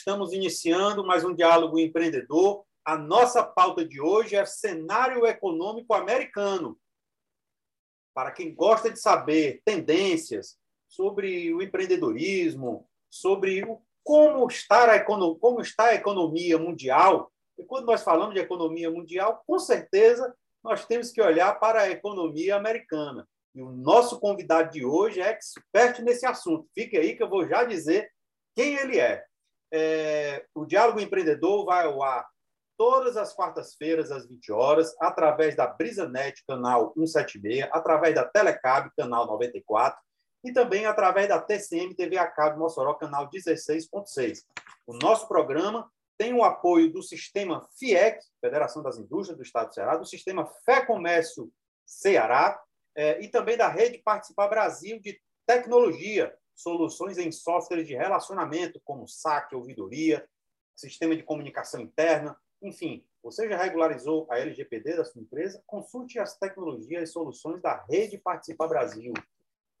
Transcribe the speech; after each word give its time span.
estamos 0.00 0.32
iniciando 0.32 1.06
mais 1.06 1.24
um 1.24 1.34
diálogo 1.34 1.78
empreendedor. 1.78 2.64
A 2.82 2.96
nossa 2.96 3.44
pauta 3.44 3.84
de 3.84 4.00
hoje 4.00 4.34
é 4.34 4.46
cenário 4.46 5.26
econômico 5.26 5.92
americano. 5.92 6.78
Para 8.14 8.30
quem 8.30 8.54
gosta 8.54 8.90
de 8.90 8.98
saber 8.98 9.60
tendências 9.62 10.56
sobre 10.88 11.52
o 11.52 11.60
empreendedorismo, 11.60 12.88
sobre 13.10 13.62
o, 13.62 13.82
como, 14.02 14.48
está 14.48 14.90
a 14.90 15.04
como 15.04 15.60
está 15.60 15.88
a 15.88 15.94
economia 15.94 16.58
mundial, 16.58 17.30
e 17.58 17.62
quando 17.62 17.84
nós 17.84 18.02
falamos 18.02 18.34
de 18.34 18.40
economia 18.40 18.90
mundial, 18.90 19.44
com 19.46 19.58
certeza 19.58 20.34
nós 20.64 20.86
temos 20.86 21.10
que 21.12 21.20
olhar 21.20 21.60
para 21.60 21.82
a 21.82 21.90
economia 21.90 22.56
americana. 22.56 23.28
E 23.54 23.60
o 23.60 23.70
nosso 23.70 24.18
convidado 24.18 24.70
de 24.70 24.82
hoje 24.82 25.20
é 25.20 25.28
expert 25.28 26.00
nesse 26.00 26.24
assunto. 26.24 26.66
Fique 26.74 26.96
aí 26.96 27.14
que 27.14 27.22
eu 27.22 27.28
vou 27.28 27.46
já 27.46 27.64
dizer 27.64 28.10
quem 28.56 28.76
ele 28.76 28.98
é. 28.98 29.28
É 29.72 30.44
o 30.54 30.64
Diálogo 30.64 31.00
Empreendedor 31.00 31.64
vai 31.64 31.86
ao 31.86 32.02
ar 32.02 32.26
todas 32.80 33.16
as 33.18 33.34
quartas-feiras, 33.34 34.10
às 34.10 34.26
20 34.26 34.52
horas, 34.52 34.96
através 34.98 35.54
da 35.54 35.66
BrisaNet, 35.66 36.42
canal 36.48 36.94
176, 36.94 37.68
através 37.72 38.14
da 38.14 38.24
Telecab, 38.24 38.90
canal 38.96 39.26
94, 39.26 40.00
e 40.42 40.50
também 40.50 40.86
através 40.86 41.28
da 41.28 41.38
TCM 41.38 41.94
TV 41.94 42.16
a 42.16 42.26
cabo 42.26 42.58
Mossoró, 42.58 42.94
canal 42.94 43.28
16.6. 43.28 44.38
O 44.86 44.94
nosso 44.96 45.28
programa 45.28 45.90
tem 46.16 46.32
o 46.32 46.42
apoio 46.42 46.90
do 46.90 47.02
sistema 47.02 47.68
FIEC, 47.78 48.18
Federação 48.40 48.82
das 48.82 48.96
Indústrias 48.96 49.36
do 49.36 49.42
Estado 49.42 49.68
do 49.68 49.74
Ceará, 49.74 49.96
do 49.96 50.06
sistema 50.06 50.46
Fé 50.64 50.84
Comércio 50.84 51.52
Ceará, 51.84 52.58
é, 52.96 53.20
e 53.20 53.28
também 53.28 53.56
da 53.58 53.68
Rede 53.68 53.98
Participar 53.98 54.48
Brasil 54.48 54.98
de 55.00 55.20
Tecnologia, 55.46 56.34
soluções 56.62 57.18
em 57.18 57.30
software 57.32 57.82
de 57.82 57.94
relacionamento, 57.94 58.80
como 58.84 59.06
saque, 59.06 59.54
ouvidoria, 59.54 60.26
sistema 60.74 61.16
de 61.16 61.22
comunicação 61.22 61.80
interna, 61.80 62.36
enfim, 62.62 63.04
você 63.22 63.48
já 63.48 63.56
regularizou 63.56 64.26
a 64.30 64.38
LGPD 64.38 64.96
da 64.96 65.04
sua 65.04 65.20
empresa? 65.20 65.62
Consulte 65.66 66.18
as 66.18 66.38
tecnologias 66.38 67.08
e 67.08 67.12
soluções 67.12 67.60
da 67.60 67.84
Rede 67.88 68.18
Participar 68.18 68.68
Brasil. 68.68 69.12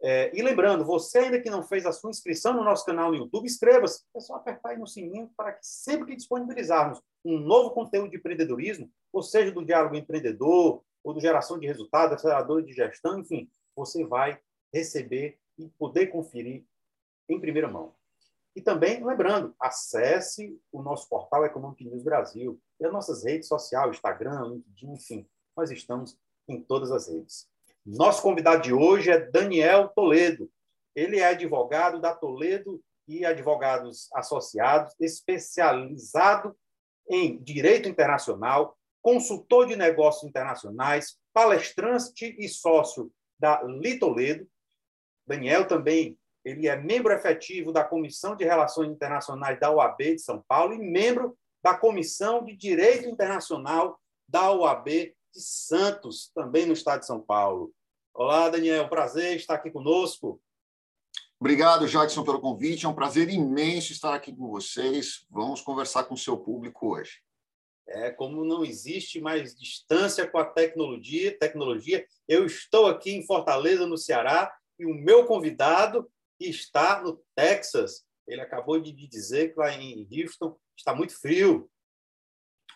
É, 0.02 0.30
e 0.34 0.42
lembrando, 0.42 0.84
você 0.84 1.18
ainda 1.18 1.40
que 1.40 1.50
não 1.50 1.62
fez 1.62 1.84
a 1.84 1.92
sua 1.92 2.10
inscrição 2.10 2.54
no 2.54 2.64
nosso 2.64 2.86
canal 2.86 3.10
no 3.10 3.16
YouTube, 3.16 3.44
inscreva-se. 3.44 4.02
É 4.14 4.20
só 4.20 4.34
apertar 4.34 4.70
aí 4.70 4.78
no 4.78 4.86
sininho 4.86 5.30
para 5.36 5.52
que 5.52 5.66
sempre 5.66 6.06
que 6.06 6.16
disponibilizarmos 6.16 7.00
um 7.24 7.38
novo 7.38 7.70
conteúdo 7.70 8.10
de 8.10 8.16
empreendedorismo, 8.16 8.90
ou 9.12 9.22
seja, 9.22 9.52
do 9.52 9.64
diálogo 9.64 9.96
empreendedor, 9.96 10.82
ou 11.02 11.14
do 11.14 11.20
geração 11.20 11.58
de 11.58 11.66
resultados, 11.66 12.14
acelerador 12.14 12.62
de 12.62 12.72
gestão, 12.72 13.18
enfim, 13.18 13.50
você 13.74 14.04
vai 14.04 14.38
receber 14.72 15.38
e 15.58 15.68
poder 15.78 16.06
conferir 16.06 16.64
em 17.32 17.40
primeira 17.40 17.68
mão. 17.68 17.94
E 18.54 18.60
também, 18.60 19.04
lembrando, 19.04 19.54
acesse 19.60 20.60
o 20.72 20.82
nosso 20.82 21.08
portal 21.08 21.44
Economic 21.44 21.84
News 21.84 22.02
Brasil 22.02 22.60
e 22.80 22.84
as 22.84 22.92
nossas 22.92 23.24
redes 23.24 23.46
sociais, 23.46 23.90
Instagram, 23.90 24.42
LinkedIn, 24.48 24.92
enfim, 24.92 25.28
nós 25.56 25.70
estamos 25.70 26.18
em 26.48 26.60
todas 26.60 26.90
as 26.90 27.08
redes. 27.08 27.48
Nosso 27.86 28.22
convidado 28.22 28.62
de 28.62 28.72
hoje 28.72 29.10
é 29.10 29.18
Daniel 29.18 29.88
Toledo. 29.88 30.50
Ele 30.94 31.20
é 31.20 31.26
advogado 31.26 32.00
da 32.00 32.14
Toledo 32.14 32.82
e 33.06 33.24
Advogados 33.24 34.08
Associados, 34.12 34.94
especializado 35.00 36.56
em 37.08 37.42
direito 37.42 37.88
internacional, 37.88 38.76
consultor 39.00 39.66
de 39.66 39.76
negócios 39.76 40.28
internacionais, 40.28 41.18
palestrante 41.32 42.36
e 42.38 42.48
sócio 42.48 43.12
da 43.38 43.62
Litoledo. 43.62 44.46
Daniel 45.26 45.66
também 45.66 46.18
ele 46.44 46.66
é 46.66 46.76
membro 46.76 47.12
efetivo 47.12 47.72
da 47.72 47.84
Comissão 47.84 48.34
de 48.34 48.44
Relações 48.44 48.90
Internacionais 48.90 49.58
da 49.60 49.70
OAB 49.70 49.98
de 49.98 50.18
São 50.18 50.42
Paulo 50.48 50.72
e 50.72 50.78
membro 50.78 51.36
da 51.62 51.74
Comissão 51.76 52.44
de 52.44 52.56
Direito 52.56 53.08
Internacional 53.08 54.00
da 54.26 54.50
OAB 54.50 54.86
de 54.88 55.40
Santos, 55.40 56.30
também 56.34 56.66
no 56.66 56.72
estado 56.72 57.00
de 57.00 57.06
São 57.06 57.20
Paulo. 57.20 57.72
Olá, 58.14 58.48
Daniel, 58.48 58.88
prazer 58.88 59.36
estar 59.36 59.54
aqui 59.54 59.70
conosco. 59.70 60.40
Obrigado, 61.38 61.86
Jackson, 61.86 62.24
pelo 62.24 62.40
convite. 62.40 62.84
É 62.84 62.88
um 62.88 62.94
prazer 62.94 63.28
imenso 63.30 63.92
estar 63.92 64.14
aqui 64.14 64.34
com 64.34 64.48
vocês. 64.48 65.26
Vamos 65.30 65.60
conversar 65.60 66.04
com 66.04 66.14
o 66.14 66.18
seu 66.18 66.36
público 66.36 66.94
hoje. 66.94 67.22
É, 67.88 68.10
como 68.10 68.44
não 68.44 68.64
existe 68.64 69.20
mais 69.20 69.54
distância 69.54 70.26
com 70.26 70.38
a 70.38 70.44
tecnologia, 70.44 71.36
tecnologia, 71.38 72.06
eu 72.28 72.46
estou 72.46 72.86
aqui 72.86 73.12
em 73.12 73.26
Fortaleza, 73.26 73.86
no 73.86 73.98
Ceará, 73.98 74.52
e 74.78 74.86
o 74.86 74.94
meu 74.94 75.26
convidado 75.26 76.10
está 76.48 77.02
no 77.02 77.22
Texas. 77.36 78.04
Ele 78.26 78.40
acabou 78.40 78.80
de 78.80 78.92
dizer 78.92 79.52
que 79.52 79.58
lá 79.58 79.72
em 79.72 80.08
Houston 80.10 80.56
está 80.76 80.94
muito 80.94 81.18
frio. 81.18 81.68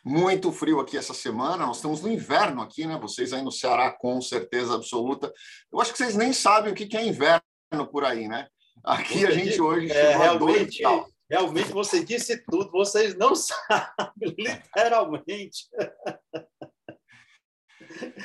Muito 0.04 0.52
frio 0.52 0.80
aqui 0.80 0.98
essa 0.98 1.14
semana. 1.14 1.64
Nós 1.64 1.76
estamos 1.76 2.02
no 2.02 2.12
inverno 2.12 2.60
aqui, 2.60 2.86
né? 2.86 2.98
Vocês 3.00 3.32
aí 3.32 3.40
no 3.40 3.50
Ceará, 3.50 3.90
com 3.90 4.20
certeza 4.20 4.74
absoluta. 4.74 5.32
Eu 5.72 5.80
acho 5.80 5.92
que 5.92 5.98
vocês 5.98 6.14
nem 6.14 6.32
sabem 6.32 6.72
o 6.72 6.76
que 6.76 6.94
é 6.96 7.06
inverno 7.06 7.42
por 7.90 8.04
aí, 8.04 8.28
né? 8.28 8.46
Aqui 8.84 9.20
você 9.20 9.26
a 9.26 9.30
gente 9.30 9.48
disse, 9.48 9.62
hoje 9.62 9.90
é, 9.90 10.16
realmente, 10.16 10.82
realmente 11.30 11.72
você 11.72 12.04
disse 12.04 12.36
tudo. 12.44 12.70
Vocês 12.70 13.16
não 13.16 13.32
sabem, 13.34 14.34
literalmente. 14.36 15.68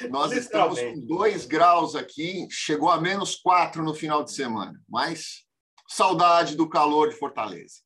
Nós 0.10 0.32
estamos 0.32 0.80
com 0.80 1.00
dois 1.00 1.46
graus 1.46 1.96
aqui, 1.96 2.48
chegou 2.50 2.90
a 2.90 3.00
menos 3.00 3.36
quatro 3.36 3.84
no 3.84 3.94
final 3.94 4.24
de 4.24 4.32
semana, 4.32 4.82
mas 4.88 5.46
saudade 5.88 6.56
do 6.56 6.70
calor 6.70 7.10
de 7.10 7.16
Fortaleza. 7.16 7.82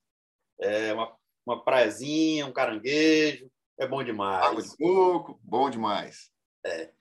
É 0.59 0.93
uma, 0.93 1.15
uma 1.45 1.63
praiazinha, 1.63 2.45
um 2.45 2.53
caranguejo, 2.53 3.49
é 3.77 3.87
bom 3.87 4.03
demais. 4.03 4.45
Água 4.45 4.61
de 4.61 4.77
coco, 4.77 5.39
bom 5.43 5.69
demais. 5.69 6.31
É. 6.65 6.91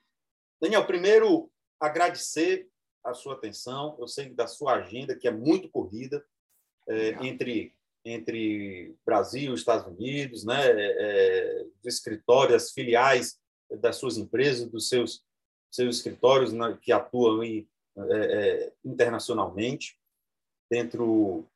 Daniel, 0.60 0.86
primeiro 0.86 1.50
agradecer 1.80 2.68
a 3.04 3.14
sua 3.14 3.34
atenção. 3.34 3.96
Eu 3.98 4.08
sei 4.08 4.30
da 4.30 4.46
sua 4.46 4.74
agenda, 4.74 5.16
que 5.16 5.28
é 5.28 5.30
muito 5.30 5.68
corrida, 5.68 6.24
é, 6.88 7.10
entre, 7.24 7.74
entre 8.04 8.94
Brasil 9.04 9.52
e 9.52 9.54
Estados 9.54 9.86
Unidos, 9.86 10.44
né? 10.44 10.70
É, 10.70 10.96
é 10.98 11.64
os 11.80 11.86
escritórios, 11.86 12.72
filiais 12.72 13.41
das 13.80 13.96
suas 13.96 14.16
empresas, 14.16 14.68
dos 14.68 14.88
seus, 14.88 15.24
seus 15.70 15.96
escritórios 15.96 16.52
né, 16.52 16.78
que 16.80 16.92
atuam 16.92 17.42
é, 17.42 17.64
é, 17.96 18.72
internacionalmente, 18.84 19.98
dentro 20.70 21.46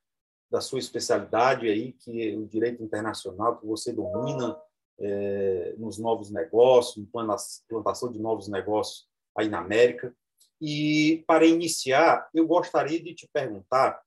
da 0.50 0.60
sua 0.60 0.78
especialidade 0.78 1.68
aí, 1.68 1.92
que 1.92 2.30
é 2.30 2.36
o 2.36 2.46
direito 2.46 2.82
internacional, 2.82 3.58
que 3.58 3.66
você 3.66 3.92
domina 3.92 4.60
é, 4.98 5.74
nos 5.78 5.98
novos 5.98 6.30
negócios, 6.30 7.04
implantação 7.68 8.10
de 8.12 8.18
novos 8.18 8.48
negócios 8.48 9.08
aí 9.36 9.48
na 9.48 9.58
América. 9.58 10.14
E, 10.60 11.24
para 11.26 11.44
iniciar, 11.46 12.28
eu 12.32 12.46
gostaria 12.46 13.02
de 13.02 13.14
te 13.14 13.28
perguntar 13.32 14.00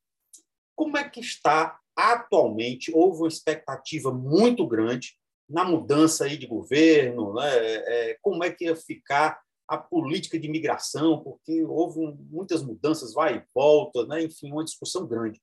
como 0.76 0.98
é 0.98 1.08
que 1.08 1.20
está 1.20 1.80
atualmente, 1.96 2.92
houve 2.96 3.24
uma 3.24 3.28
expectativa 3.28 4.12
muito 4.12 4.66
grande 4.66 5.19
na 5.50 5.64
mudança 5.64 6.26
aí 6.26 6.38
de 6.38 6.46
governo, 6.46 7.34
né? 7.34 7.50
É, 7.52 8.18
como 8.22 8.44
é 8.44 8.52
que 8.52 8.66
ia 8.66 8.76
ficar 8.76 9.42
a 9.70 9.78
política 9.78 10.40
de 10.40 10.48
imigração, 10.48 11.22
porque 11.24 11.64
houve 11.64 12.00
muitas 12.32 12.64
mudanças, 12.64 13.14
vai 13.14 13.38
e 13.38 13.44
volta, 13.54 14.04
né? 14.08 14.24
enfim, 14.24 14.52
uma 14.52 14.64
discussão 14.64 15.06
grande. 15.06 15.40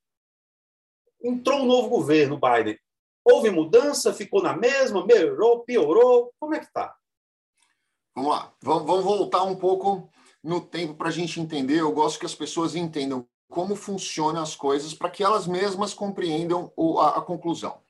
Entrou 1.23 1.61
um 1.61 1.67
novo 1.67 1.89
governo, 1.89 2.39
Biden. 2.41 2.77
Houve 3.25 3.51
mudança, 3.51 4.13
ficou 4.13 4.43
na 4.43 4.57
mesma, 4.57 5.07
melhorou, 5.07 5.61
piorou? 5.61 6.33
Como 6.41 6.55
é 6.55 6.59
que 6.59 6.67
está? 6.67 6.95
Vamos 8.17 8.31
lá, 8.31 8.53
vamos 8.61 9.05
voltar 9.05 9.45
um 9.45 9.55
pouco 9.55 10.11
no 10.43 10.61
tempo 10.61 10.95
para 10.95 11.09
a 11.09 11.13
gente 11.13 11.41
entender. 11.41 11.81
Eu 11.81 11.93
gosto 11.93 12.19
que 12.19 12.27
as 12.27 12.35
pessoas 12.35 12.75
entendam 12.75 13.29
como 13.49 13.77
funcionam 13.77 14.43
as 14.43 14.57
coisas 14.57 14.93
para 14.93 15.11
que 15.11 15.23
elas 15.23 15.47
mesmas 15.47 15.95
compreendam 15.95 16.73
a, 16.99 17.19
a 17.19 17.21
conclusão. 17.21 17.81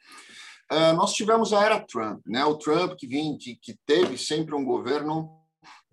Uh, 0.73 0.93
nós 0.97 1.13
tivemos 1.13 1.53
a 1.53 1.65
era 1.65 1.81
Trump, 1.81 2.21
né? 2.27 2.45
O 2.45 2.57
Trump 2.57 2.95
que, 2.97 3.07
vinha, 3.07 3.37
que, 3.39 3.57
que 3.57 3.79
teve 3.87 4.19
sempre 4.19 4.55
um 4.55 4.65
governo 4.65 5.37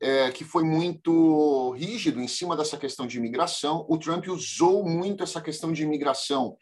é, 0.04 0.30
que 0.31 0.44
foi 0.44 0.66
muito 0.66 1.72
rígido 1.72 2.20
em 2.20 2.28
cima 2.28 2.58
dessa 2.58 2.78
questão 2.78 3.08
de 3.08 3.18
imigração. 3.18 3.86
O 3.88 3.98
Trump 3.98 4.28
usou 4.28 4.84
muito 4.84 5.24
essa 5.24 5.40
questão 5.40 5.72
de 5.72 5.84
imigração 5.84 6.58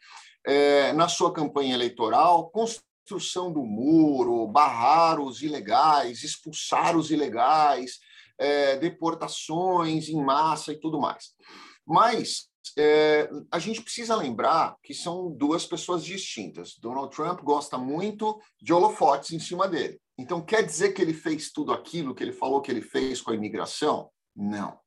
é, 0.46 0.92
na 0.92 1.08
sua 1.08 1.32
campanha 1.32 1.74
eleitoral, 1.74 2.50
construção 2.50 3.52
do 3.52 3.64
muro, 3.64 4.46
barrar 4.46 5.20
os 5.20 5.42
ilegais, 5.42 6.22
expulsar 6.22 6.96
os 6.96 7.10
ilegais, 7.10 7.98
é, 8.38 8.76
deportações 8.76 10.08
em 10.08 10.22
massa 10.22 10.72
e 10.72 10.78
tudo 10.78 11.00
mais. 11.00 11.32
Mas 11.84 12.48
é, 12.76 13.28
a 13.50 13.58
gente 13.58 13.82
precisa 13.82 14.16
lembrar 14.16 14.76
que 14.82 14.94
são 14.94 15.30
duas 15.30 15.66
pessoas 15.66 16.04
distintas. 16.04 16.76
Donald 16.78 17.14
Trump 17.14 17.40
gosta 17.40 17.76
muito 17.76 18.40
de 18.60 18.72
holofotes 18.72 19.32
em 19.32 19.40
cima 19.40 19.68
dele. 19.68 20.00
Então, 20.16 20.40
quer 20.40 20.64
dizer 20.64 20.92
que 20.92 21.02
ele 21.02 21.14
fez 21.14 21.50
tudo 21.50 21.72
aquilo 21.72 22.14
que 22.14 22.22
ele 22.22 22.32
falou 22.32 22.60
que 22.60 22.70
ele 22.70 22.82
fez 22.82 23.20
com 23.20 23.30
a 23.30 23.34
imigração? 23.34 24.10
Não. 24.34 24.78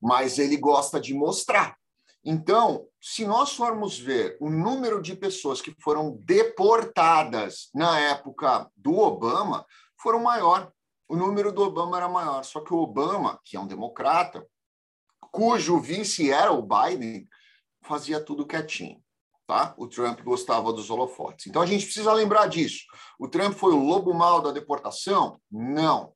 Mas 0.00 0.38
ele 0.38 0.56
gosta 0.56 1.00
de 1.00 1.12
mostrar. 1.12 1.76
Então, 2.24 2.86
se 3.00 3.24
nós 3.26 3.54
formos 3.54 3.98
ver 3.98 4.36
o 4.40 4.50
número 4.50 5.00
de 5.00 5.16
pessoas 5.16 5.60
que 5.62 5.74
foram 5.80 6.18
deportadas 6.22 7.70
na 7.74 7.98
época 7.98 8.70
do 8.76 8.98
Obama, 8.98 9.64
foram 9.96 10.20
maior. 10.20 10.70
O 11.08 11.16
número 11.16 11.50
do 11.50 11.62
Obama 11.62 11.96
era 11.96 12.08
maior. 12.08 12.44
Só 12.44 12.60
que 12.60 12.74
o 12.74 12.78
Obama, 12.78 13.40
que 13.44 13.56
é 13.56 13.60
um 13.60 13.66
democrata, 13.66 14.46
cujo 15.32 15.78
vice 15.78 16.30
era 16.30 16.52
o 16.52 16.62
Biden, 16.62 17.28
fazia 17.82 18.20
tudo 18.20 18.46
quietinho. 18.46 19.02
Tá? 19.46 19.74
O 19.76 19.88
Trump 19.88 20.20
gostava 20.20 20.72
dos 20.72 20.90
holofotes. 20.90 21.46
Então 21.46 21.60
a 21.60 21.66
gente 21.66 21.84
precisa 21.84 22.12
lembrar 22.12 22.46
disso. 22.46 22.84
O 23.18 23.26
Trump 23.26 23.54
foi 23.54 23.72
o 23.72 23.82
lobo 23.82 24.14
mau 24.14 24.40
da 24.40 24.52
deportação? 24.52 25.40
Não. 25.50 26.12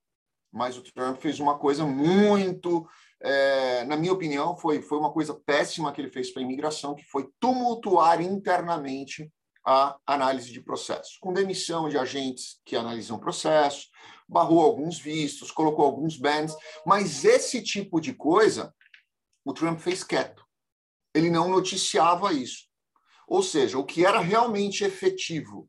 Mas 0.52 0.76
o 0.78 0.82
Trump 0.82 1.20
fez 1.20 1.40
uma 1.40 1.58
coisa 1.58 1.84
muito 1.84 2.86
é, 3.24 3.84
na 3.84 3.96
minha 3.96 4.12
opinião, 4.12 4.54
foi, 4.54 4.82
foi 4.82 4.98
uma 4.98 5.10
coisa 5.10 5.34
péssima 5.46 5.90
que 5.92 6.00
ele 6.00 6.10
fez 6.10 6.30
para 6.30 6.42
a 6.42 6.44
imigração, 6.44 6.94
que 6.94 7.04
foi 7.04 7.26
tumultuar 7.40 8.20
internamente 8.20 9.32
a 9.66 9.96
análise 10.06 10.52
de 10.52 10.60
processos, 10.60 11.16
com 11.16 11.32
demissão 11.32 11.88
de 11.88 11.96
agentes 11.96 12.60
que 12.66 12.76
analisam 12.76 13.18
processos, 13.18 13.88
barrou 14.28 14.60
alguns 14.60 14.98
vistos, 14.98 15.50
colocou 15.50 15.86
alguns 15.86 16.18
bans, 16.18 16.54
mas 16.84 17.24
esse 17.24 17.62
tipo 17.62 17.98
de 17.98 18.12
coisa 18.12 18.74
o 19.44 19.52
Trump 19.52 19.78
fez 19.78 20.02
quieto. 20.02 20.44
Ele 21.14 21.30
não 21.30 21.48
noticiava 21.48 22.32
isso. 22.32 22.64
Ou 23.26 23.42
seja, 23.42 23.78
o 23.78 23.84
que 23.84 24.04
era 24.04 24.20
realmente 24.20 24.84
efetivo 24.84 25.68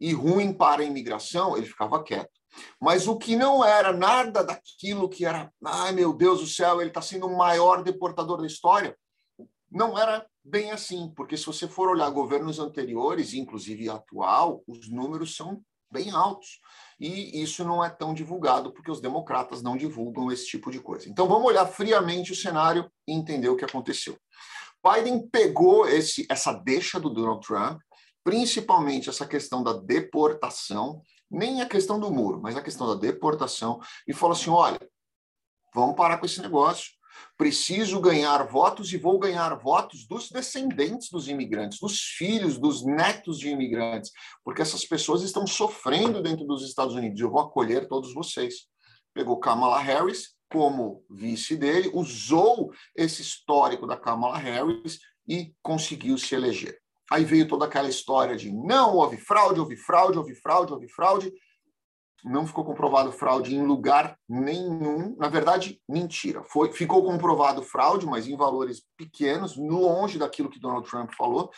e 0.00 0.12
ruim 0.12 0.52
para 0.52 0.82
a 0.82 0.84
imigração, 0.84 1.56
ele 1.56 1.66
ficava 1.66 2.02
quieto. 2.02 2.30
Mas 2.80 3.06
o 3.06 3.18
que 3.18 3.36
não 3.36 3.64
era 3.64 3.92
nada 3.92 4.42
daquilo 4.42 5.08
que 5.08 5.24
era, 5.24 5.52
ai 5.64 5.92
meu 5.92 6.12
Deus 6.12 6.40
do 6.40 6.46
céu, 6.46 6.80
ele 6.80 6.90
está 6.90 7.02
sendo 7.02 7.26
o 7.26 7.36
maior 7.36 7.82
deportador 7.82 8.40
da 8.40 8.46
história, 8.46 8.96
não 9.70 9.98
era 9.98 10.26
bem 10.42 10.70
assim, 10.70 11.12
porque 11.14 11.36
se 11.36 11.44
você 11.44 11.68
for 11.68 11.88
olhar 11.88 12.08
governos 12.10 12.58
anteriores, 12.58 13.34
inclusive 13.34 13.90
atual, 13.90 14.62
os 14.66 14.88
números 14.88 15.36
são 15.36 15.60
bem 15.96 16.10
altos. 16.10 16.60
E 17.00 17.42
isso 17.42 17.64
não 17.64 17.84
é 17.84 17.90
tão 17.90 18.14
divulgado, 18.14 18.72
porque 18.72 18.90
os 18.90 19.00
democratas 19.00 19.62
não 19.62 19.76
divulgam 19.76 20.30
esse 20.30 20.46
tipo 20.46 20.70
de 20.70 20.80
coisa. 20.80 21.08
Então 21.08 21.26
vamos 21.26 21.46
olhar 21.46 21.66
friamente 21.66 22.32
o 22.32 22.36
cenário 22.36 22.90
e 23.06 23.12
entender 23.12 23.48
o 23.48 23.56
que 23.56 23.64
aconteceu. 23.64 24.16
Biden 24.84 25.28
pegou 25.28 25.88
esse, 25.88 26.26
essa 26.30 26.52
deixa 26.52 27.00
do 27.00 27.10
Donald 27.10 27.46
Trump, 27.46 27.80
principalmente 28.22 29.08
essa 29.08 29.26
questão 29.26 29.62
da 29.62 29.72
deportação, 29.72 31.02
nem 31.30 31.60
a 31.60 31.66
questão 31.66 31.98
do 31.98 32.10
muro, 32.10 32.40
mas 32.40 32.56
a 32.56 32.62
questão 32.62 32.86
da 32.86 32.94
deportação, 32.94 33.80
e 34.06 34.12
falou 34.12 34.36
assim: 34.36 34.50
olha, 34.50 34.80
vamos 35.74 35.96
parar 35.96 36.18
com 36.18 36.26
esse 36.26 36.40
negócio. 36.40 36.92
Preciso 37.36 38.00
ganhar 38.00 38.46
votos 38.46 38.92
e 38.92 38.96
vou 38.96 39.18
ganhar 39.18 39.54
votos 39.56 40.06
dos 40.06 40.30
descendentes 40.30 41.10
dos 41.10 41.28
imigrantes, 41.28 41.78
dos 41.80 42.00
filhos, 42.00 42.58
dos 42.58 42.84
netos 42.84 43.38
de 43.38 43.48
imigrantes, 43.48 44.10
porque 44.44 44.62
essas 44.62 44.84
pessoas 44.84 45.22
estão 45.22 45.46
sofrendo 45.46 46.22
dentro 46.22 46.46
dos 46.46 46.66
Estados 46.66 46.94
Unidos. 46.94 47.20
Eu 47.20 47.30
vou 47.30 47.40
acolher 47.40 47.88
todos 47.88 48.14
vocês. 48.14 48.66
Pegou 49.12 49.38
Kamala 49.38 49.80
Harris 49.80 50.36
como 50.50 51.04
vice 51.10 51.56
dele, 51.56 51.90
usou 51.92 52.72
esse 52.94 53.22
histórico 53.22 53.86
da 53.86 53.96
Kamala 53.96 54.38
Harris 54.38 54.98
e 55.28 55.52
conseguiu 55.62 56.16
se 56.16 56.34
eleger. 56.34 56.78
Aí 57.10 57.24
veio 57.24 57.46
toda 57.46 57.66
aquela 57.66 57.88
história 57.88 58.36
de 58.36 58.52
não 58.52 58.94
houve 58.96 59.16
fraude, 59.16 59.60
houve 59.60 59.76
fraude, 59.76 60.18
houve 60.18 60.34
fraude, 60.34 60.72
houve 60.72 60.88
fraude. 60.88 61.32
Não 62.24 62.46
ficou 62.46 62.64
comprovado 62.64 63.12
fraude 63.12 63.54
em 63.54 63.62
lugar 63.62 64.18
nenhum. 64.28 65.14
Na 65.16 65.28
verdade, 65.28 65.80
mentira. 65.88 66.42
Foi, 66.42 66.72
ficou 66.72 67.04
comprovado 67.04 67.62
fraude, 67.62 68.06
mas 68.06 68.26
em 68.26 68.36
valores 68.36 68.82
pequenos, 68.96 69.56
longe 69.56 70.18
daquilo 70.18 70.50
que 70.50 70.58
Donald 70.58 70.88
Trump 70.88 71.12
falou. 71.16 71.50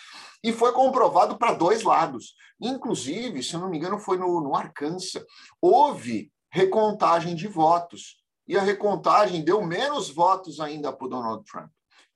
E 0.42 0.52
foi 0.52 0.72
comprovado 0.72 1.38
para 1.38 1.54
dois 1.54 1.82
lados. 1.82 2.34
Inclusive, 2.60 3.42
se 3.42 3.56
não 3.56 3.70
me 3.70 3.78
engano, 3.78 3.98
foi 3.98 4.18
no, 4.18 4.40
no 4.40 4.54
Arkansas. 4.54 5.24
Houve 5.60 6.30
recontagem 6.50 7.34
de 7.34 7.46
votos. 7.46 8.16
E 8.46 8.56
a 8.56 8.62
recontagem 8.62 9.44
deu 9.44 9.62
menos 9.62 10.10
votos 10.10 10.58
ainda 10.58 10.92
para 10.92 11.06
o 11.06 11.10
Donald 11.10 11.44
Trump. 11.44 11.70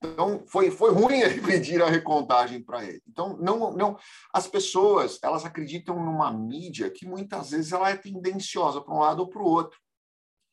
Então, 0.04 0.44
foi, 0.46 0.70
foi 0.70 0.92
ruim 0.92 1.20
ele 1.20 1.40
pedir 1.42 1.82
a 1.82 1.88
recontagem 1.88 2.62
para 2.62 2.84
ele. 2.84 3.02
Então, 3.08 3.36
não, 3.38 3.72
não, 3.72 3.98
as 4.32 4.46
pessoas 4.46 5.18
elas 5.22 5.44
acreditam 5.44 5.96
numa 5.96 6.32
mídia 6.32 6.90
que 6.90 7.06
muitas 7.06 7.50
vezes 7.50 7.72
ela 7.72 7.90
é 7.90 7.96
tendenciosa 7.96 8.80
para 8.80 8.94
um 8.94 8.98
lado 8.98 9.20
ou 9.20 9.28
para 9.28 9.42
o 9.42 9.46
outro. 9.46 9.78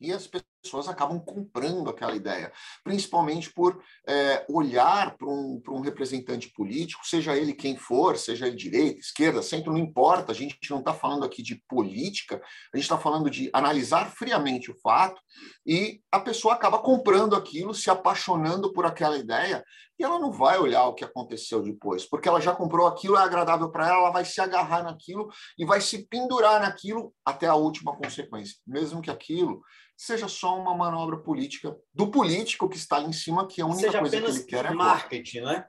E 0.00 0.12
as 0.12 0.26
pessoas 0.62 0.88
acabam 0.88 1.18
comprando 1.20 1.90
aquela 1.90 2.14
ideia, 2.14 2.52
principalmente 2.84 3.52
por 3.52 3.82
é, 4.06 4.44
olhar 4.48 5.16
para 5.16 5.28
um, 5.28 5.60
um 5.68 5.80
representante 5.80 6.50
político, 6.50 7.06
seja 7.06 7.36
ele 7.36 7.52
quem 7.52 7.76
for, 7.76 8.16
seja 8.16 8.46
ele 8.46 8.56
direita, 8.56 9.00
esquerda, 9.00 9.42
centro, 9.42 9.72
não 9.72 9.78
importa, 9.78 10.32
a 10.32 10.34
gente 10.34 10.58
não 10.70 10.80
está 10.80 10.92
falando 10.92 11.24
aqui 11.24 11.42
de 11.42 11.56
política, 11.68 12.42
a 12.72 12.76
gente 12.76 12.84
está 12.84 12.98
falando 12.98 13.30
de 13.30 13.50
analisar 13.52 14.10
friamente 14.10 14.70
o 14.70 14.78
fato 14.80 15.20
e 15.66 16.00
a 16.10 16.20
pessoa 16.20 16.54
acaba 16.54 16.78
comprando 16.78 17.34
aquilo, 17.34 17.74
se 17.74 17.90
apaixonando 17.90 18.72
por 18.72 18.86
aquela 18.86 19.16
ideia 19.16 19.64
e 19.98 20.02
ela 20.02 20.18
não 20.18 20.32
vai 20.32 20.58
olhar 20.58 20.84
o 20.84 20.94
que 20.94 21.04
aconteceu 21.04 21.62
depois, 21.62 22.06
porque 22.06 22.26
ela 22.26 22.40
já 22.40 22.54
comprou 22.54 22.86
aquilo, 22.86 23.18
é 23.18 23.20
agradável 23.20 23.70
para 23.70 23.86
ela, 23.86 23.98
ela 23.98 24.10
vai 24.10 24.24
se 24.24 24.40
agarrar 24.40 24.82
naquilo 24.82 25.28
e 25.58 25.64
vai 25.66 25.78
se 25.80 26.06
pendurar 26.06 26.58
naquilo 26.62 27.12
até 27.22 27.46
a 27.46 27.54
última 27.54 27.94
consequência, 27.94 28.56
mesmo 28.66 29.02
que 29.02 29.10
aquilo 29.10 29.60
seja 30.00 30.28
só 30.28 30.58
uma 30.58 30.74
manobra 30.74 31.18
política 31.18 31.76
do 31.92 32.10
político 32.10 32.70
que 32.70 32.78
está 32.78 33.02
em 33.02 33.12
cima, 33.12 33.46
que 33.46 33.60
é 33.60 33.64
a 33.64 33.66
única 33.66 33.82
seja 33.82 33.98
coisa 33.98 34.18
que 34.18 34.26
ele 34.30 34.42
quer 34.44 34.64
é 34.64 34.70
marketing, 34.70 35.40
voto. 35.40 35.52
né? 35.52 35.66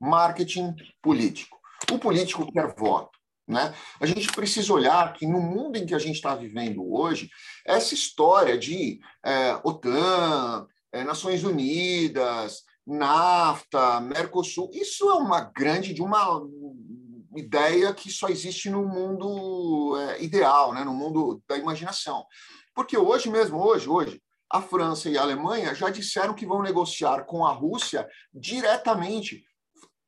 Marketing 0.00 0.74
político. 1.00 1.56
O 1.92 1.98
político 2.00 2.50
quer 2.52 2.74
voto. 2.74 3.16
Né? 3.46 3.72
A 4.00 4.06
gente 4.06 4.26
precisa 4.32 4.72
olhar 4.72 5.12
que 5.12 5.24
no 5.24 5.40
mundo 5.40 5.76
em 5.76 5.86
que 5.86 5.94
a 5.94 6.00
gente 6.00 6.16
está 6.16 6.34
vivendo 6.34 6.84
hoje, 6.92 7.30
essa 7.64 7.94
história 7.94 8.58
de 8.58 8.98
é, 9.24 9.54
OTAN, 9.62 10.66
é, 10.92 11.04
Nações 11.04 11.44
Unidas, 11.44 12.64
NAFTA, 12.84 14.00
Mercosul, 14.00 14.68
isso 14.72 15.08
é 15.08 15.14
uma 15.14 15.40
grande 15.40 15.94
de 15.94 16.02
uma 16.02 16.42
ideia 17.36 17.94
que 17.94 18.10
só 18.10 18.28
existe 18.28 18.68
no 18.68 18.84
mundo 18.84 19.96
é, 19.96 20.24
ideal, 20.24 20.74
né? 20.74 20.82
no 20.82 20.92
mundo 20.92 21.40
da 21.48 21.56
imaginação. 21.56 22.26
Porque 22.74 22.98
hoje 22.98 23.30
mesmo, 23.30 23.58
hoje, 23.58 23.88
hoje, 23.88 24.22
a 24.50 24.60
França 24.60 25.08
e 25.08 25.16
a 25.16 25.22
Alemanha 25.22 25.74
já 25.74 25.90
disseram 25.90 26.34
que 26.34 26.46
vão 26.46 26.62
negociar 26.62 27.24
com 27.24 27.44
a 27.44 27.52
Rússia 27.52 28.08
diretamente, 28.32 29.44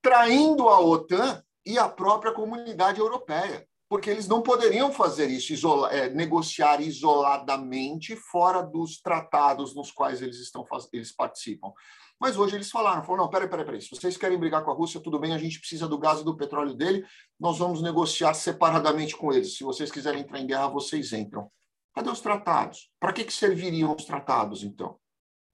traindo 0.02 0.68
a 0.68 0.80
OTAN 0.80 1.42
e 1.64 1.78
a 1.78 1.88
própria 1.88 2.32
comunidade 2.32 3.00
europeia. 3.00 3.66
Porque 3.88 4.10
eles 4.10 4.26
não 4.26 4.42
poderiam 4.42 4.92
fazer 4.92 5.30
isso, 5.30 5.52
isola, 5.52 5.92
é, 5.92 6.10
negociar 6.10 6.80
isoladamente 6.80 8.16
fora 8.16 8.60
dos 8.60 9.00
tratados 9.00 9.76
nos 9.76 9.92
quais 9.92 10.20
eles, 10.20 10.38
estão, 10.38 10.64
eles 10.92 11.14
participam. 11.14 11.72
Mas 12.20 12.36
hoje 12.36 12.56
eles 12.56 12.70
falaram, 12.70 13.04
falaram, 13.04 13.24
não, 13.24 13.30
peraí, 13.30 13.48
peraí, 13.48 13.64
peraí, 13.64 13.82
se 13.82 13.90
vocês 13.90 14.16
querem 14.16 14.38
brigar 14.38 14.64
com 14.64 14.70
a 14.70 14.74
Rússia, 14.74 15.00
tudo 15.00 15.20
bem, 15.20 15.34
a 15.34 15.38
gente 15.38 15.60
precisa 15.60 15.86
do 15.86 15.98
gás 15.98 16.20
e 16.20 16.24
do 16.24 16.36
petróleo 16.36 16.74
dele, 16.74 17.04
nós 17.38 17.58
vamos 17.58 17.82
negociar 17.82 18.34
separadamente 18.34 19.16
com 19.16 19.32
eles. 19.32 19.56
Se 19.56 19.62
vocês 19.62 19.90
quiserem 19.90 20.22
entrar 20.22 20.40
em 20.40 20.46
guerra, 20.46 20.68
vocês 20.68 21.12
entram. 21.12 21.50
Cadê 21.96 22.10
os 22.10 22.20
tratados? 22.20 22.90
Para 23.00 23.10
que, 23.10 23.24
que 23.24 23.32
serviriam 23.32 23.96
os 23.96 24.04
tratados, 24.04 24.62
então? 24.62 24.98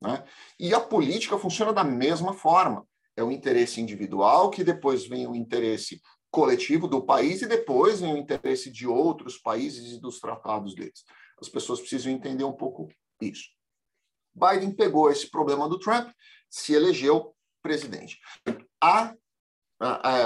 Né? 0.03 0.25
E 0.59 0.75
a 0.75 0.81
política 0.81 1.39
funciona 1.39 1.73
da 1.73 1.85
mesma 1.85 2.35
forma. 2.35 2.85
É 3.17 3.23
o 3.23 3.31
interesse 3.31 3.81
individual, 3.81 4.51
que 4.51 4.65
depois 4.65 5.07
vem 5.07 5.25
o 5.29 5.37
interesse 5.37 6.03
coletivo 6.33 6.89
do 6.89 7.01
país 7.01 7.43
e 7.43 7.47
depois 7.47 8.01
vem 8.01 8.15
o 8.15 8.17
interesse 8.17 8.73
de 8.73 8.89
outros 8.89 9.39
países 9.39 9.93
e 9.93 10.01
dos 10.01 10.19
tratados 10.19 10.75
deles. 10.75 11.05
As 11.41 11.49
pessoas 11.49 11.79
precisam 11.79 12.11
entender 12.11 12.43
um 12.43 12.53
pouco 12.53 12.89
isso. 13.21 13.45
Biden 14.35 14.75
pegou 14.75 15.13
esse 15.13 15.31
problema 15.31 15.69
do 15.69 15.79
Trump, 15.79 16.11
se 16.51 16.75
elegeu 16.75 17.37
presidente. 17.63 18.19
A 18.83 19.15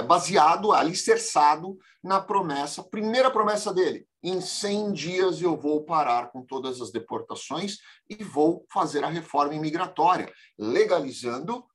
baseado, 0.07 0.71
alicerçado 0.71 1.77
na 2.03 2.21
promessa, 2.21 2.83
primeira 2.83 3.31
promessa 3.31 3.73
dele, 3.73 4.07
em 4.23 4.39
100 4.39 4.93
dias 4.93 5.41
eu 5.41 5.55
vou 5.55 5.83
parar 5.83 6.31
com 6.31 6.43
todas 6.43 6.81
as 6.81 6.91
deportações 6.91 7.77
e 8.09 8.23
vou 8.23 8.65
fazer 8.71 9.03
a 9.03 9.09
reforma 9.09 9.55
imigratória, 9.55 10.31
legalizando 10.57 11.65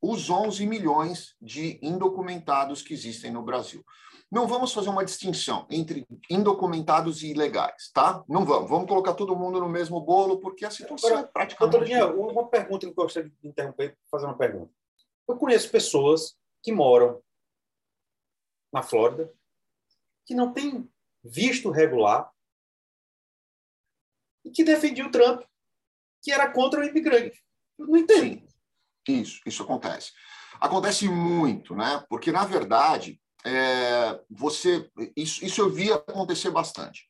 os 0.00 0.28
11 0.28 0.66
milhões 0.66 1.34
de 1.40 1.78
indocumentados 1.82 2.82
que 2.82 2.92
existem 2.92 3.30
no 3.30 3.42
Brasil. 3.42 3.84
Não 4.30 4.46
vamos 4.46 4.72
fazer 4.72 4.88
uma 4.88 5.04
distinção 5.04 5.66
entre 5.70 6.06
indocumentados 6.30 7.22
e 7.22 7.30
ilegais, 7.30 7.90
tá? 7.92 8.24
Não 8.26 8.44
vamos. 8.46 8.70
Vamos 8.70 8.88
colocar 8.88 9.12
todo 9.12 9.36
mundo 9.36 9.60
no 9.60 9.68
mesmo 9.68 10.00
bolo, 10.00 10.40
porque 10.40 10.64
a 10.64 10.70
situação 10.70 11.10
Agora, 11.10 11.26
é 11.26 11.30
praticamente... 11.30 11.70
Doutor 11.70 11.86
Dinha, 11.86 12.06
uma 12.06 12.48
pergunta 12.48 12.86
que 12.86 12.92
eu 12.92 12.94
gostaria 12.94 13.30
de 13.30 13.48
interromper, 13.48 13.96
fazer 14.10 14.24
uma 14.24 14.36
pergunta. 14.36 14.72
Eu 15.28 15.36
conheço 15.36 15.70
pessoas 15.70 16.34
que 16.62 16.72
moram 16.72 17.20
na 18.72 18.82
Flórida, 18.82 19.32
que 20.24 20.34
não 20.34 20.52
tem 20.52 20.88
visto 21.22 21.70
regular 21.70 22.30
e 24.44 24.50
que 24.50 24.64
defendia 24.64 25.06
o 25.06 25.10
Trump, 25.10 25.42
que 26.22 26.32
era 26.32 26.50
contra 26.50 26.80
o 26.80 26.84
imigrante. 26.84 27.44
Eu 27.78 27.86
não 27.86 27.96
entendo. 27.96 28.46
Sim, 29.06 29.20
isso, 29.20 29.40
isso 29.44 29.62
acontece. 29.62 30.12
Acontece 30.60 31.08
muito, 31.08 31.74
né? 31.74 32.04
Porque, 32.08 32.30
na 32.30 32.44
verdade, 32.44 33.20
é, 33.44 34.20
você 34.30 34.88
isso, 35.16 35.44
isso 35.44 35.60
eu 35.60 35.70
vi 35.70 35.92
acontecer 35.92 36.50
bastante. 36.50 37.08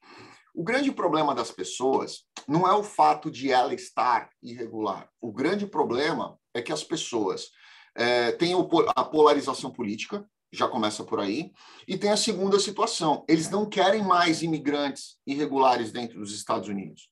O 0.54 0.62
grande 0.62 0.92
problema 0.92 1.35
das 1.35 1.50
pessoas 1.50 2.26
não 2.47 2.66
é 2.66 2.75
o 2.75 2.83
fato 2.83 3.31
de 3.31 3.50
ela 3.50 3.75
estar 3.75 4.31
irregular. 4.42 5.09
O 5.21 5.33
grande 5.33 5.66
problema 5.66 6.38
é 6.54 6.61
que 6.61 6.73
as 6.73 6.85
pessoas 6.85 7.50
é, 7.95 8.33
têm 8.33 8.54
a 8.95 9.04
polarização 9.04 9.71
política, 9.71 10.26
já 10.52 10.68
começa 10.68 11.02
por 11.02 11.18
aí, 11.18 11.50
e 11.88 11.97
tem 11.97 12.11
a 12.11 12.16
segunda 12.16 12.61
situação: 12.61 13.25
eles 13.28 13.49
não 13.50 13.68
querem 13.68 14.02
mais 14.02 14.42
imigrantes 14.42 15.16
irregulares 15.26 15.90
dentro 15.90 16.18
dos 16.18 16.35
Estados 16.35 16.68
Unidos. 16.68 17.11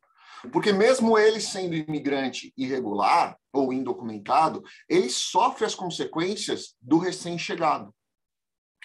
Porque 0.53 0.73
mesmo 0.73 1.19
ele 1.19 1.41
sendo 1.41 1.75
imigrante 1.75 2.53
irregular 2.57 3.37
ou 3.53 3.73
indocumentado, 3.73 4.63
ele 4.89 5.11
sofre 5.11 5.67
as 5.67 5.75
consequências 5.75 6.75
do 6.81 6.99
recém-chegado. 6.99 7.95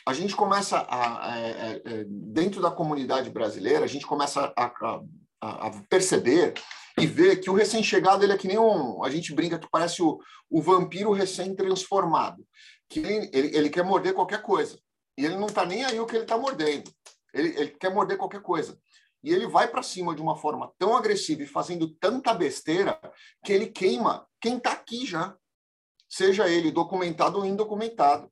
A 0.05 0.13
gente 0.13 0.35
começa 0.35 0.79
a, 0.79 1.05
a, 1.05 1.33
a, 1.33 1.79
dentro 2.07 2.61
da 2.61 2.69
comunidade 2.69 3.29
brasileira, 3.29 3.85
a 3.85 3.87
gente 3.87 4.05
começa 4.05 4.53
a, 4.55 4.99
a 5.41 5.71
perceber 5.89 6.53
e 6.97 7.05
ver 7.05 7.37
que 7.37 7.49
o 7.49 7.53
recém-chegado 7.53 8.23
ele 8.23 8.33
é 8.33 8.37
que 8.37 8.47
nem 8.47 8.57
um, 8.57 9.03
a 9.03 9.09
gente 9.09 9.33
brinca 9.33 9.59
que 9.59 9.69
parece 9.69 10.01
o, 10.01 10.19
o 10.49 10.61
vampiro 10.61 11.11
recém-transformado, 11.11 12.45
que 12.89 12.99
ele, 12.99 13.29
ele, 13.33 13.57
ele, 13.57 13.69
quer 13.69 13.83
morder 13.83 14.13
qualquer 14.13 14.41
coisa 14.41 14.79
e 15.17 15.25
ele 15.25 15.35
não 15.35 15.47
está 15.47 15.65
nem 15.65 15.83
aí 15.83 15.99
o 15.99 16.05
que 16.05 16.15
ele 16.15 16.23
está 16.23 16.37
mordendo, 16.37 16.91
ele, 17.33 17.49
ele 17.59 17.69
quer 17.71 17.93
morder 17.93 18.17
qualquer 18.17 18.41
coisa. 18.41 18.79
E 19.23 19.33
ele 19.33 19.47
vai 19.47 19.67
para 19.67 19.81
cima 19.81 20.13
de 20.15 20.21
uma 20.21 20.35
forma 20.35 20.71
tão 20.77 20.95
agressiva 20.95 21.41
e 21.41 21.47
fazendo 21.47 21.89
tanta 21.95 22.31
besteira 22.33 22.99
que 23.43 23.51
ele 23.51 23.67
queima 23.67 24.27
quem 24.39 24.57
está 24.57 24.73
aqui 24.73 25.03
já, 25.03 25.35
seja 26.07 26.47
ele 26.47 26.71
documentado 26.71 27.39
ou 27.39 27.45
indocumentado. 27.45 28.31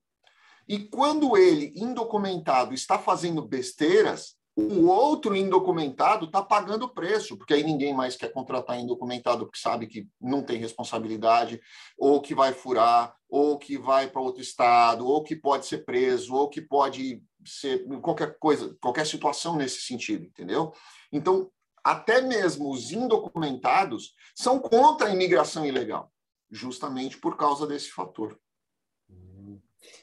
E 0.67 0.79
quando 0.87 1.35
ele, 1.35 1.73
indocumentado, 1.75 2.73
está 2.73 2.99
fazendo 2.99 3.41
besteiras, 3.41 4.37
o 4.55 4.87
outro 4.87 5.35
indocumentado 5.35 6.25
está 6.25 6.41
pagando 6.41 6.85
o 6.85 6.93
preço, 6.93 7.35
porque 7.35 7.55
aí 7.55 7.63
ninguém 7.63 7.93
mais 7.93 8.15
quer 8.15 8.31
contratar 8.31 8.79
indocumentado 8.79 9.45
porque 9.45 9.59
sabe 9.59 9.87
que 9.87 10.07
não 10.21 10.43
tem 10.43 10.59
responsabilidade, 10.59 11.59
ou 11.97 12.21
que 12.21 12.35
vai 12.35 12.53
furar, 12.53 13.15
ou 13.27 13.57
que 13.57 13.77
vai 13.77 14.07
para 14.07 14.21
outro 14.21 14.41
estado, 14.41 15.07
ou 15.07 15.23
que 15.23 15.35
pode 15.35 15.65
ser 15.65 15.79
preso, 15.79 16.35
ou 16.35 16.49
que 16.49 16.61
pode 16.61 17.23
ser 17.43 17.83
qualquer 17.99 18.37
coisa, 18.37 18.77
qualquer 18.79 19.07
situação 19.07 19.55
nesse 19.55 19.81
sentido, 19.81 20.25
entendeu? 20.25 20.71
Então, 21.11 21.51
até 21.83 22.21
mesmo 22.21 22.71
os 22.71 22.91
indocumentados 22.91 24.13
são 24.35 24.59
contra 24.59 25.07
a 25.07 25.13
imigração 25.13 25.65
ilegal, 25.65 26.11
justamente 26.51 27.17
por 27.17 27.35
causa 27.35 27.65
desse 27.65 27.89
fator. 27.89 28.39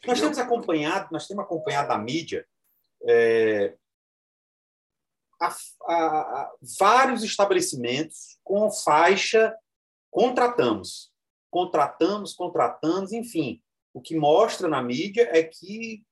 Nós 0.05 0.21
temos 0.21 0.39
acompanhado, 0.39 1.09
nós 1.13 1.27
temos 1.27 1.45
acompanhado 1.45 1.93
a 1.93 1.99
mídia 1.99 2.47
é, 3.07 3.77
a, 5.41 5.49
a, 5.89 6.53
vários 6.79 7.25
estabelecimentos 7.25 8.39
com 8.45 8.71
faixa 8.71 9.57
contratamos, 10.11 11.11
contratamos, 11.51 12.35
contratamos, 12.35 13.13
enfim. 13.13 13.63
O 13.95 14.01
que 14.01 14.17
mostra 14.17 14.69
na 14.69 14.83
mídia 14.83 15.29
é 15.33 15.43
que 15.43 16.05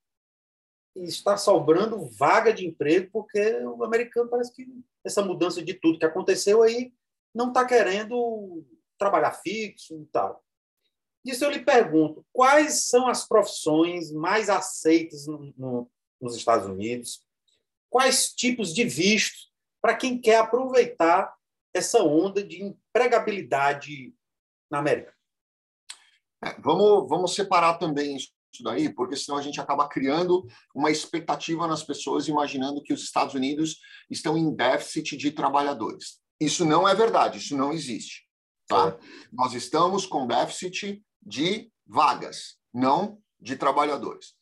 está 0.95 1.37
sobrando 1.37 2.09
vaga 2.17 2.51
de 2.51 2.65
emprego 2.65 3.09
porque 3.11 3.57
o 3.63 3.83
americano 3.83 4.29
parece 4.29 4.53
que 4.53 4.67
essa 5.03 5.23
mudança 5.23 5.61
de 5.61 5.73
tudo 5.73 5.99
que 5.99 6.05
aconteceu 6.05 6.61
aí 6.61 6.91
não 7.33 7.49
está 7.49 7.65
querendo 7.65 8.65
trabalhar 8.97 9.31
fixo 9.31 10.01
e 10.01 10.05
tal. 10.07 10.43
Isso 11.23 11.45
eu 11.45 11.51
lhe 11.51 11.63
pergunto: 11.63 12.25
quais 12.33 12.87
são 12.87 13.07
as 13.07 13.27
profissões 13.27 14.11
mais 14.11 14.49
aceitas 14.49 15.27
no, 15.27 15.53
no, 15.57 15.91
nos 16.19 16.35
Estados 16.35 16.67
Unidos? 16.67 17.23
Quais 17.89 18.33
tipos 18.33 18.73
de 18.73 18.83
vistos 18.83 19.49
para 19.81 19.95
quem 19.95 20.19
quer 20.19 20.37
aproveitar 20.37 21.33
essa 21.73 22.03
onda 22.03 22.43
de 22.43 22.63
empregabilidade 22.63 24.13
na 24.69 24.79
América? 24.79 25.13
É, 26.43 26.59
vamos, 26.61 27.09
vamos 27.09 27.35
separar 27.35 27.77
também 27.77 28.15
isso 28.15 28.63
daí, 28.63 28.93
porque 28.93 29.15
senão 29.15 29.37
a 29.37 29.41
gente 29.41 29.59
acaba 29.59 29.87
criando 29.87 30.47
uma 30.73 30.89
expectativa 30.89 31.67
nas 31.67 31.83
pessoas, 31.83 32.27
imaginando 32.27 32.81
que 32.81 32.93
os 32.93 33.03
Estados 33.03 33.35
Unidos 33.35 33.77
estão 34.09 34.37
em 34.37 34.53
déficit 34.53 35.17
de 35.17 35.31
trabalhadores. 35.31 36.19
Isso 36.39 36.65
não 36.65 36.87
é 36.87 36.95
verdade, 36.95 37.37
isso 37.37 37.55
não 37.55 37.73
existe. 37.73 38.27
Tá? 38.67 38.89
É. 38.89 39.27
Nós 39.31 39.53
estamos 39.53 40.05
com 40.05 40.27
déficit 40.27 41.03
de 41.21 41.71
vagas, 41.85 42.57
não 42.73 43.21
de 43.39 43.55
trabalhadores. 43.55 44.35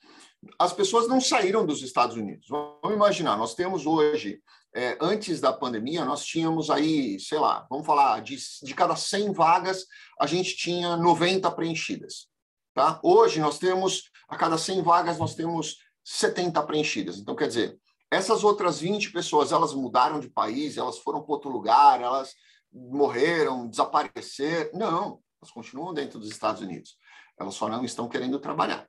As 0.60 0.74
pessoas 0.74 1.08
não 1.08 1.20
saíram 1.20 1.66
dos 1.66 1.82
Estados 1.82 2.16
Unidos. 2.16 2.48
Vamos 2.50 2.94
imaginar, 2.94 3.38
nós 3.38 3.56
temos 3.56 3.86
hoje, 3.86 4.40
é, 4.74 4.98
antes 5.02 5.42
da 5.42 5.52
pandemia, 5.52 6.06
nós 6.06 6.24
tínhamos 6.24 6.70
aí, 6.70 7.20
sei 7.20 7.40
lá, 7.40 7.66
vamos 7.70 7.86
falar, 7.86 8.22
de, 8.22 8.38
de 8.64 8.74
cada 8.74 8.96
100 8.96 9.34
vagas, 9.34 9.86
a 10.20 10.28
gente 10.28 10.56
tinha 10.56 10.96
90 10.96 11.50
preenchidas. 11.52 12.28
Tá? 12.74 13.00
Hoje, 13.04 13.40
nós 13.40 13.58
temos, 13.58 14.12
a 14.30 14.36
cada 14.36 14.58
100 14.58 14.84
vagas, 14.84 15.18
nós 15.18 15.34
temos 15.34 15.78
70 16.04 16.62
preenchidas. 16.64 17.18
Então, 17.18 17.36
quer 17.36 17.48
dizer, 17.48 17.78
essas 18.10 18.44
outras 18.44 18.80
20 18.80 19.12
pessoas, 19.12 19.52
elas 19.52 19.74
mudaram 19.74 20.20
de 20.20 20.30
país, 20.30 20.78
elas 20.78 21.00
foram 21.00 21.22
para 21.22 21.34
outro 21.34 21.50
lugar, 21.50 22.02
elas 22.02 22.34
morreram, 22.72 23.68
desapareceram. 23.68 24.70
Não, 24.74 25.20
elas 25.42 25.52
continuam 25.52 25.94
dentro 25.94 26.20
dos 26.20 26.30
Estados 26.30 26.62
Unidos. 26.62 26.98
Elas 27.38 27.56
só 27.56 27.68
não 27.68 27.84
estão 27.84 28.08
querendo 28.08 28.40
trabalhar. 28.40 28.88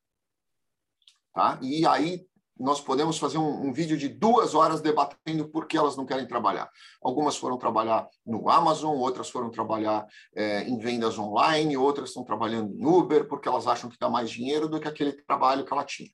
Tá? 1.38 1.57
E 1.62 1.87
aí 1.87 2.26
nós 2.59 2.80
podemos 2.80 3.16
fazer 3.16 3.38
um, 3.38 3.68
um, 3.68 3.73
vídeo 3.73 3.97
de 3.97 4.09
duas 4.09 4.57
horas 4.57 4.80
debatendo 4.80 5.49
por 5.49 5.68
que 5.68 5.76
elas 5.76 5.97
não 5.97 6.04
querem 6.04 6.26
trabalhar. 6.26 6.68
Algumas 7.00 7.37
foram 7.37 7.57
trabalhar 7.57 8.09
no 8.26 8.50
Amazon, 8.50 8.97
outras 8.97 9.30
foram 9.30 9.49
trabalhar 9.49 10.04
é, 10.35 10.64
em 10.64 10.76
vendas 10.80 11.16
online, 11.16 11.76
outras 11.76 12.09
estão 12.09 12.25
trabalhando 12.25 12.75
em 12.75 12.85
Uber 12.85 13.28
porque 13.28 13.47
elas 13.49 13.68
acham 13.68 13.88
que 13.88 13.97
dá 14.00 14.09
mais 14.09 14.28
dinheiro 14.28 14.68
do 14.68 14.80
que 14.80 14.88
aquele 14.88 15.12
trabalho 15.12 15.64
que 15.64 15.73
ela 15.73 15.85
tinha 15.85 16.11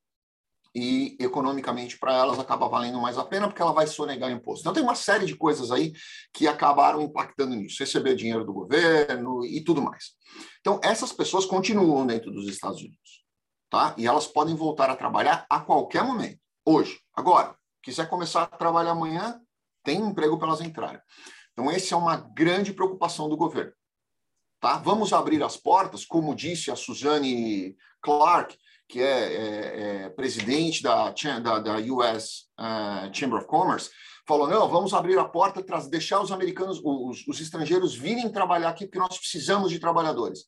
e 0.75 1.17
economicamente 1.21 1.99
para 1.99 2.13
elas 2.13 2.39
acaba 2.39 2.69
valendo 2.69 3.01
mais 3.01 3.17
a 3.17 3.25
pena 3.25 3.47
porque 3.47 3.63
ela 3.63 3.73
vai 3.73 3.87
sonegar 3.87 4.31
imposto. 4.31 4.61
Então 4.61 4.75
tem 4.75 4.83
uma 4.83 4.97
série 4.97 5.25
de 5.25 5.37
coisas 5.37 5.71
aí 5.71 5.95
que 6.35 6.47
acabaram 6.47 7.01
impactando 7.01 7.55
nisso, 7.55 7.77
receber 7.79 8.15
dinheiro 8.15 8.45
do 8.45 8.53
governo 8.53 9.43
e 9.47 9.63
tudo 9.65 9.81
mais. 9.81 10.11
Então 10.61 10.79
essas 10.83 11.13
pessoas 11.13 11.47
continuam 11.47 12.05
dentro 12.05 12.31
dos 12.31 12.47
Estados 12.47 12.81
Unidos, 12.81 13.24
tá? 13.71 13.95
E 13.97 14.07
elas 14.07 14.27
podem 14.27 14.55
voltar 14.55 14.91
a 14.91 14.97
trabalhar 14.97 15.47
a 15.49 15.61
qualquer 15.61 16.05
momento, 16.05 16.41
hoje, 16.65 17.01
agora. 17.15 17.57
Quiser 17.83 18.09
começar 18.09 18.45
a 18.45 18.47
trabalhar 18.47 18.93
amanhã, 18.93 19.41
tem 19.83 20.01
emprego 20.01 20.39
para 20.39 20.49
elas 20.49 20.61
entrarem. 20.61 21.01
Então 21.53 21.71
essa 21.71 21.95
é 21.95 21.99
uma 21.99 22.17
grande 22.17 22.73
preocupação 22.73 23.29
do 23.29 23.37
governo. 23.37 23.73
Tá? 24.61 24.79
Vamos 24.79 25.13
abrir 25.13 25.43
as 25.43 25.57
portas, 25.57 26.07
como 26.07 26.35
disse 26.35 26.71
a 26.71 26.77
Suzanne 26.77 27.77
Clark, 28.01 28.57
que 28.89 29.01
é, 29.01 29.35
é, 29.35 30.05
é 30.05 30.09
presidente 30.11 30.83
da, 30.83 31.11
da, 31.43 31.59
da 31.59 31.77
US 31.77 32.47
uh, 32.59 33.13
Chamber 33.13 33.39
of 33.39 33.47
Commerce, 33.47 33.91
falou: 34.27 34.49
não, 34.49 34.69
vamos 34.69 34.95
abrir 34.95 35.19
a 35.19 35.25
porta, 35.25 35.63
deixar 35.89 36.21
os 36.21 36.33
americanos, 36.33 36.81
os, 36.83 37.27
os 37.27 37.41
estrangeiros 37.41 37.95
virem 37.95 38.31
trabalhar 38.31 38.71
aqui, 38.71 38.87
porque 38.87 38.99
nós 38.99 39.19
precisamos 39.19 39.71
de 39.71 39.79
trabalhadores. 39.79 40.45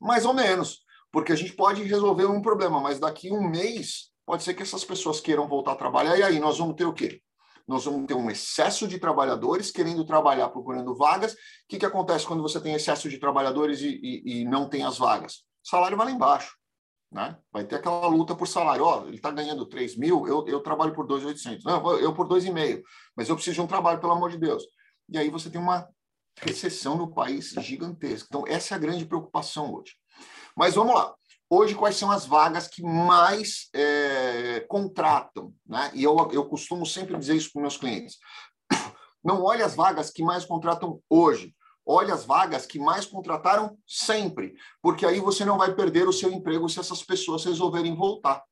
Mais 0.00 0.24
ou 0.24 0.32
menos, 0.32 0.80
porque 1.12 1.32
a 1.32 1.36
gente 1.36 1.52
pode 1.52 1.82
resolver 1.82 2.26
um 2.26 2.42
problema, 2.42 2.80
mas 2.80 2.98
daqui 2.98 3.32
um 3.32 3.48
mês 3.48 4.10
pode 4.24 4.42
ser 4.42 4.54
que 4.54 4.62
essas 4.62 4.84
pessoas 4.84 5.20
queiram 5.20 5.48
voltar 5.48 5.72
a 5.72 5.76
trabalhar, 5.76 6.16
e 6.16 6.22
aí 6.22 6.38
nós 6.38 6.58
vamos 6.58 6.76
ter 6.76 6.84
o 6.84 6.92
quê? 6.92 7.20
Nós 7.66 7.84
vamos 7.84 8.06
ter 8.06 8.14
um 8.14 8.30
excesso 8.30 8.88
de 8.88 8.98
trabalhadores 8.98 9.70
querendo 9.70 10.04
trabalhar, 10.04 10.48
procurando 10.48 10.94
vagas. 10.94 11.34
O 11.34 11.36
que, 11.68 11.78
que 11.78 11.86
acontece 11.86 12.26
quando 12.26 12.42
você 12.42 12.60
tem 12.60 12.74
excesso 12.74 13.08
de 13.08 13.18
trabalhadores 13.18 13.80
e, 13.80 14.00
e, 14.02 14.40
e 14.40 14.44
não 14.44 14.68
tem 14.68 14.82
as 14.82 14.98
vagas? 14.98 15.44
O 15.64 15.68
salário 15.68 15.96
vai 15.96 16.06
lá 16.06 16.12
embaixo. 16.12 16.56
Né? 17.12 17.36
Vai 17.52 17.64
ter 17.64 17.76
aquela 17.76 18.06
luta 18.08 18.34
por 18.34 18.46
salário. 18.46 18.84
Ó, 18.84 19.06
ele 19.06 19.16
está 19.16 19.30
ganhando 19.30 19.66
3 19.66 19.96
mil, 19.96 20.26
eu, 20.26 20.44
eu 20.48 20.60
trabalho 20.60 20.92
por 20.92 21.06
2,800. 21.06 21.64
Não, 21.64 21.98
eu 21.98 22.12
por 22.12 22.26
2,5, 22.26 22.82
mas 23.16 23.28
eu 23.28 23.34
preciso 23.34 23.54
de 23.54 23.60
um 23.60 23.66
trabalho, 23.66 24.00
pelo 24.00 24.12
amor 24.12 24.30
de 24.30 24.38
Deus. 24.38 24.64
E 25.08 25.18
aí 25.18 25.28
você 25.28 25.50
tem 25.50 25.60
uma 25.60 25.88
recessão 26.40 26.96
no 26.96 27.12
país 27.12 27.50
gigantesca. 27.58 28.26
Então, 28.28 28.44
essa 28.46 28.74
é 28.74 28.76
a 28.76 28.80
grande 28.80 29.04
preocupação 29.04 29.74
hoje. 29.74 29.94
Mas 30.56 30.74
vamos 30.74 30.94
lá. 30.94 31.14
Hoje, 31.48 31.74
quais 31.74 31.96
são 31.96 32.10
as 32.10 32.26
vagas 32.26 32.68
que 32.68 32.82
mais 32.82 33.68
é, 33.74 34.60
contratam? 34.68 35.52
Né? 35.66 35.90
E 35.94 36.04
eu, 36.04 36.16
eu 36.32 36.44
costumo 36.46 36.86
sempre 36.86 37.18
dizer 37.18 37.34
isso 37.36 37.50
para 37.52 37.62
meus 37.62 37.76
clientes. 37.76 38.18
Não 39.24 39.42
olhe 39.42 39.62
as 39.62 39.74
vagas 39.74 40.10
que 40.10 40.22
mais 40.22 40.44
contratam 40.44 41.00
hoje 41.10 41.54
olhe 41.90 42.12
as 42.12 42.24
vagas 42.24 42.66
que 42.66 42.78
mais 42.78 43.04
contrataram 43.04 43.76
sempre, 43.86 44.54
porque 44.80 45.04
aí 45.04 45.20
você 45.20 45.44
não 45.44 45.58
vai 45.58 45.74
perder 45.74 46.06
o 46.06 46.12
seu 46.12 46.30
emprego 46.30 46.68
se 46.68 46.78
essas 46.78 47.02
pessoas 47.02 47.44
resolverem 47.44 47.96
voltar. 47.96 48.42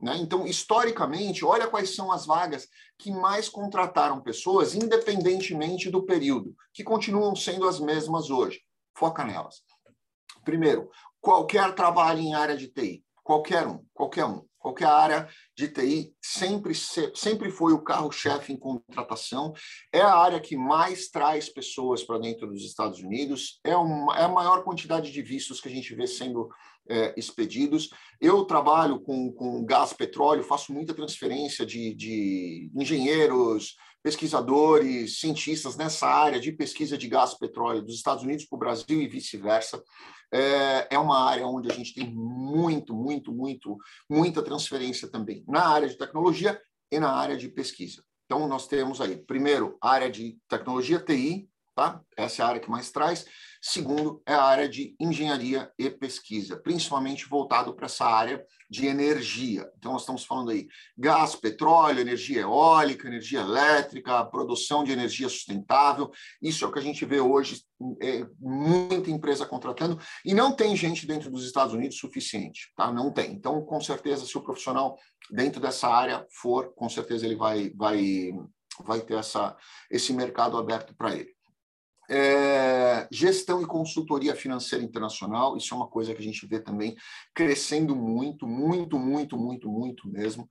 Né? 0.00 0.16
Então, 0.18 0.46
historicamente, 0.46 1.44
olha 1.44 1.68
quais 1.68 1.94
são 1.94 2.10
as 2.10 2.24
vagas 2.24 2.66
que 2.98 3.10
mais 3.10 3.48
contrataram 3.48 4.22
pessoas, 4.22 4.74
independentemente 4.74 5.90
do 5.90 6.04
período, 6.04 6.54
que 6.72 6.84
continuam 6.84 7.34
sendo 7.36 7.68
as 7.68 7.78
mesmas 7.78 8.30
hoje. 8.30 8.60
Foca 8.96 9.24
nelas. 9.24 9.62
Primeiro, 10.44 10.88
qualquer 11.20 11.74
trabalho 11.74 12.20
em 12.20 12.34
área 12.34 12.56
de 12.56 12.68
TI 12.68 13.04
qualquer 13.30 13.64
um, 13.64 13.84
qualquer 13.94 14.24
um. 14.24 14.42
Qualquer 14.58 14.88
área 14.88 15.28
de 15.56 15.68
TI 15.68 16.12
sempre, 16.20 16.74
sempre 16.74 17.50
foi 17.50 17.72
o 17.72 17.82
carro-chefe 17.82 18.52
em 18.52 18.58
contratação, 18.58 19.54
é 19.90 20.02
a 20.02 20.14
área 20.14 20.38
que 20.38 20.54
mais 20.54 21.08
traz 21.08 21.48
pessoas 21.48 22.02
para 22.02 22.18
dentro 22.18 22.46
dos 22.46 22.62
Estados 22.62 22.98
Unidos, 22.98 23.58
é, 23.64 23.74
uma, 23.74 24.18
é 24.18 24.24
a 24.24 24.28
maior 24.28 24.62
quantidade 24.62 25.10
de 25.10 25.22
vistos 25.22 25.62
que 25.62 25.68
a 25.68 25.70
gente 25.70 25.94
vê 25.94 26.06
sendo 26.06 26.50
é, 26.90 27.14
expedidos. 27.16 27.88
Eu 28.20 28.44
trabalho 28.44 29.00
com, 29.00 29.32
com 29.32 29.64
gás, 29.64 29.94
petróleo, 29.94 30.42
faço 30.42 30.74
muita 30.74 30.92
transferência 30.92 31.64
de, 31.64 31.94
de 31.94 32.70
engenheiros, 32.74 33.76
pesquisadores, 34.02 35.18
cientistas 35.18 35.76
nessa 35.76 36.06
área 36.06 36.40
de 36.40 36.52
pesquisa 36.52 36.96
de 36.96 37.08
gás 37.08 37.34
petróleo 37.34 37.82
dos 37.82 37.94
Estados 37.94 38.24
Unidos 38.24 38.44
para 38.46 38.56
o 38.56 38.60
Brasil 38.60 39.00
e 39.00 39.08
vice-versa. 39.08 39.82
É, 40.32 40.94
é 40.94 40.98
uma 40.98 41.28
área 41.28 41.46
onde 41.46 41.70
a 41.70 41.74
gente 41.74 41.94
tem 41.94 42.08
muito, 42.08 42.94
muito, 42.94 43.32
muito, 43.32 43.76
muita 44.08 44.42
transferência 44.42 45.08
também 45.08 45.44
na 45.46 45.66
área 45.66 45.88
de 45.88 45.98
tecnologia 45.98 46.60
e 46.90 46.98
na 47.00 47.12
área 47.12 47.36
de 47.36 47.48
pesquisa. 47.48 48.02
Então, 48.26 48.46
nós 48.46 48.68
temos 48.68 49.00
aí, 49.00 49.16
primeiro, 49.16 49.76
a 49.82 49.90
área 49.90 50.10
de 50.10 50.38
tecnologia 50.48 51.00
TI, 51.00 51.48
tá? 51.74 52.00
Essa 52.16 52.42
é 52.42 52.44
a 52.44 52.48
área 52.48 52.60
que 52.60 52.70
mais 52.70 52.90
traz. 52.92 53.26
Segundo, 53.62 54.22
é 54.24 54.32
a 54.32 54.42
área 54.42 54.66
de 54.66 54.96
engenharia 54.98 55.70
e 55.78 55.90
pesquisa, 55.90 56.56
principalmente 56.56 57.28
voltado 57.28 57.74
para 57.74 57.84
essa 57.84 58.06
área 58.06 58.42
de 58.70 58.86
energia. 58.86 59.70
Então, 59.76 59.92
nós 59.92 60.02
estamos 60.02 60.24
falando 60.24 60.50
aí 60.50 60.66
gás, 60.96 61.36
petróleo, 61.36 62.00
energia 62.00 62.40
eólica, 62.40 63.06
energia 63.06 63.40
elétrica, 63.40 64.24
produção 64.24 64.82
de 64.82 64.92
energia 64.92 65.28
sustentável. 65.28 66.10
Isso 66.40 66.64
é 66.64 66.68
o 66.68 66.72
que 66.72 66.78
a 66.78 66.82
gente 66.82 67.04
vê 67.04 67.20
hoje, 67.20 67.62
é, 68.00 68.26
muita 68.38 69.10
empresa 69.10 69.44
contratando, 69.44 70.00
e 70.24 70.32
não 70.32 70.52
tem 70.52 70.74
gente 70.74 71.06
dentro 71.06 71.30
dos 71.30 71.44
Estados 71.44 71.74
Unidos 71.74 71.98
suficiente, 71.98 72.72
tá? 72.74 72.90
Não 72.90 73.12
tem. 73.12 73.32
Então, 73.32 73.62
com 73.66 73.80
certeza, 73.80 74.24
se 74.24 74.38
o 74.38 74.42
profissional 74.42 74.96
dentro 75.30 75.60
dessa 75.60 75.86
área 75.86 76.26
for, 76.30 76.72
com 76.74 76.88
certeza 76.88 77.26
ele 77.26 77.36
vai, 77.36 77.70
vai, 77.76 78.32
vai 78.84 79.00
ter 79.02 79.18
essa, 79.18 79.54
esse 79.90 80.14
mercado 80.14 80.56
aberto 80.56 80.94
para 80.96 81.14
ele. 81.14 81.38
É, 82.12 83.06
gestão 83.12 83.62
e 83.62 83.66
consultoria 83.66 84.34
financeira 84.34 84.84
internacional, 84.84 85.56
isso 85.56 85.72
é 85.72 85.76
uma 85.76 85.86
coisa 85.86 86.12
que 86.12 86.20
a 86.20 86.24
gente 86.24 86.44
vê 86.44 86.58
também 86.58 86.96
crescendo 87.32 87.94
muito, 87.94 88.48
muito, 88.48 88.98
muito, 88.98 89.38
muito, 89.38 89.70
muito 89.70 90.08
mesmo. 90.08 90.48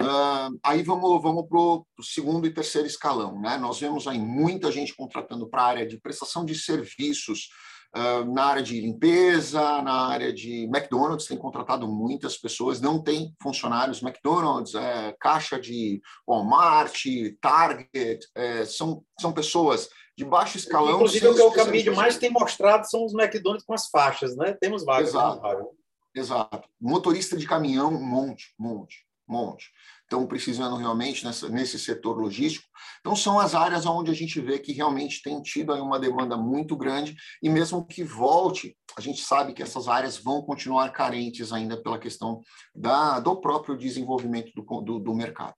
Uh, 0.00 0.58
aí 0.64 0.82
vamos, 0.82 1.22
vamos 1.22 1.46
para 1.46 1.58
o 1.58 1.86
segundo 2.02 2.46
e 2.46 2.54
terceiro 2.54 2.86
escalão. 2.86 3.38
Né? 3.38 3.58
Nós 3.58 3.78
vemos 3.78 4.08
aí 4.08 4.18
muita 4.18 4.72
gente 4.72 4.96
contratando 4.96 5.46
para 5.50 5.62
a 5.62 5.66
área 5.66 5.86
de 5.86 6.00
prestação 6.00 6.46
de 6.46 6.54
serviços, 6.54 7.50
Uh, 7.94 8.24
na 8.32 8.46
área 8.46 8.62
de 8.62 8.80
limpeza, 8.80 9.60
na 9.82 10.06
área 10.08 10.32
de 10.32 10.64
McDonald's, 10.64 11.26
tem 11.26 11.36
contratado 11.36 11.86
muitas 11.86 12.38
pessoas, 12.38 12.80
não 12.80 13.02
tem 13.02 13.34
funcionários. 13.42 14.02
McDonald's, 14.02 14.74
é, 14.74 15.14
caixa 15.20 15.60
de 15.60 16.00
Walmart, 16.26 17.04
Target, 17.40 18.26
é, 18.34 18.64
são, 18.64 19.04
são 19.20 19.30
pessoas 19.30 19.90
de 20.16 20.24
baixo 20.24 20.56
escalão. 20.56 20.94
Inclusive, 20.94 21.26
o 21.26 21.34
que 21.34 21.42
o 21.42 21.52
caminho 21.52 21.94
mais 21.94 22.16
tem 22.16 22.30
mostrado 22.30 22.88
são 22.88 23.04
os 23.04 23.12
McDonald's 23.12 23.66
com 23.66 23.74
as 23.74 23.88
faixas, 23.88 24.36
né? 24.36 24.56
Temos 24.58 24.84
vagas. 24.84 25.10
Exato. 25.10 25.70
Exato. 26.14 26.68
Motorista 26.80 27.36
de 27.36 27.46
caminhão, 27.46 27.92
um 27.92 28.04
monte, 28.04 28.54
monte, 28.58 29.06
monte. 29.26 29.70
Estão 30.02 30.26
precisando 30.26 30.76
realmente 30.76 31.24
nessa, 31.24 31.48
nesse 31.48 31.78
setor 31.78 32.18
logístico. 32.18 32.66
Então, 33.00 33.16
são 33.16 33.38
as 33.38 33.54
áreas 33.54 33.86
onde 33.86 34.10
a 34.10 34.14
gente 34.14 34.40
vê 34.40 34.58
que 34.58 34.72
realmente 34.72 35.22
tem 35.22 35.40
tido 35.40 35.72
aí 35.72 35.80
uma 35.80 35.98
demanda 35.98 36.36
muito 36.36 36.76
grande, 36.76 37.16
e 37.42 37.48
mesmo 37.48 37.86
que 37.86 38.04
volte, 38.04 38.76
a 38.96 39.00
gente 39.00 39.22
sabe 39.22 39.52
que 39.52 39.62
essas 39.62 39.88
áreas 39.88 40.18
vão 40.18 40.42
continuar 40.42 40.90
carentes 40.90 41.52
ainda 41.52 41.80
pela 41.82 41.98
questão 41.98 42.40
da, 42.74 43.20
do 43.20 43.40
próprio 43.40 43.76
desenvolvimento 43.76 44.52
do, 44.54 44.80
do, 44.82 44.98
do 44.98 45.14
mercado. 45.14 45.54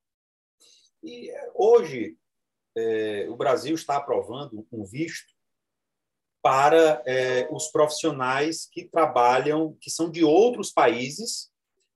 E 1.03 1.31
hoje, 1.55 2.17
é, 2.77 3.27
o 3.29 3.37
Brasil 3.37 3.75
está 3.75 3.97
aprovando 3.97 4.67
um 4.73 4.85
visto 4.85 5.35
para 6.43 7.03
é, 7.07 7.49
os 7.51 7.69
profissionais 7.69 8.69
que 8.71 8.85
trabalham, 8.85 9.77
que 9.81 9.91
são 9.91 10.11
de 10.11 10.23
outros 10.23 10.71
países, 10.71 11.51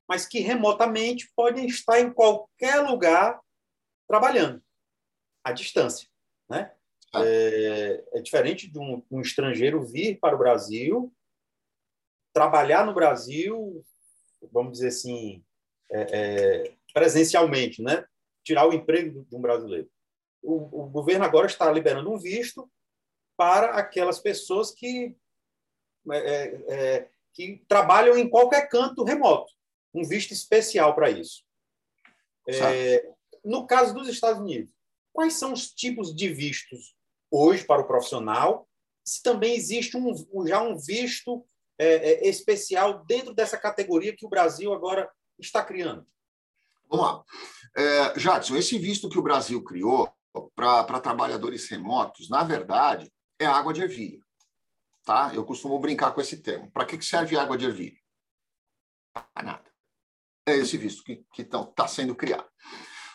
mas 0.09 0.27
que 0.27 0.40
remotamente 0.40 1.31
podem 1.37 1.66
estar 1.66 2.01
em 2.01 2.12
qualquer 2.12 2.81
lugar 2.81 3.40
trabalhando, 4.09 4.62
à 5.44 5.53
distância. 5.53 6.09
Né? 6.49 6.73
Ah. 7.12 7.25
É, 7.25 8.05
é 8.14 8.21
diferente 8.21 8.71
de 8.71 8.79
um, 8.79 9.05
um, 9.11 9.21
estrangeiro 9.21 9.85
vir 9.85 10.18
para 10.18 10.35
o 10.35 10.38
Brasil, 10.38 11.12
trabalhar 12.33 12.87
no 12.87 12.94
Brasil, 12.94 13.85
vamos 14.51 14.73
dizer 14.73 14.88
assim, 14.88 15.44
é, 15.90 16.01
é, 16.01 16.75
presencialmente, 16.94 17.83
né? 17.83 18.07
tirar 18.44 18.66
o 18.66 18.73
emprego 18.73 19.27
de 19.29 19.37
um 19.37 19.40
brasileiro 19.40 19.90
o, 20.42 20.85
o 20.85 20.88
governo 20.88 21.25
agora 21.25 21.47
está 21.47 21.71
liberando 21.71 22.11
um 22.11 22.18
visto 22.18 22.71
para 23.37 23.73
aquelas 23.73 24.18
pessoas 24.18 24.71
que, 24.71 25.16
é, 26.11 26.16
é, 26.16 26.64
é, 26.68 27.11
que 27.35 27.64
trabalham 27.68 28.16
em 28.16 28.29
qualquer 28.29 28.68
canto 28.68 29.05
remoto, 29.05 29.53
um 29.99 30.07
visto 30.07 30.33
especial 30.33 30.95
para 30.95 31.11
isso. 31.11 31.43
É, 32.47 33.07
no 33.45 33.67
caso 33.67 33.95
dos 33.95 34.09
Estados 34.09 34.41
Unidos, 34.41 34.73
quais 35.13 35.35
são 35.35 35.53
os 35.53 35.71
tipos 35.71 36.15
de 36.15 36.29
vistos 36.29 36.95
hoje 37.31 37.65
para 37.65 37.83
o 37.83 37.87
profissional? 37.87 38.69
Se 39.05 39.23
também 39.23 39.55
existe 39.55 39.97
um, 39.97 40.47
já 40.47 40.63
um 40.63 40.77
visto 40.77 41.45
é, 41.79 41.87
é, 41.87 42.29
especial 42.29 43.05
dentro 43.05 43.35
dessa 43.35 43.59
categoria 43.59 44.17
que 44.17 44.27
o 44.27 44.29
Brasil 44.29 44.73
agora 44.73 45.11
está 45.39 45.65
criando? 45.65 46.07
Vamos 46.89 47.07
lá. 47.07 47.25
É, 47.77 48.19
Jadson, 48.19 48.57
esse 48.57 48.79
visto 48.79 49.09
que 49.09 49.19
o 49.19 49.23
Brasil 49.23 49.63
criou, 49.63 50.11
para 50.55 51.01
trabalhadores 51.01 51.69
remotos, 51.69 52.29
na 52.29 52.43
verdade, 52.45 53.13
é 53.39 53.47
água 53.47 53.73
de 53.73 53.83
ervilha. 53.83 54.21
Tá? 55.05 55.33
Eu 55.35 55.45
costumo 55.45 55.79
brincar 55.79 56.13
com 56.13 56.21
esse 56.21 56.39
termo. 56.43 56.71
Para 56.71 56.85
que 56.85 57.01
serve 57.03 57.37
água 57.37 57.57
de 57.57 57.65
ervilha? 57.65 57.99
Para 59.13 59.43
nada. 59.43 59.68
É 60.49 60.57
esse 60.57 60.77
visto 60.77 61.03
que 61.05 61.25
está 61.39 61.65
tá 61.65 61.87
sendo 61.87 62.15
criado. 62.15 62.47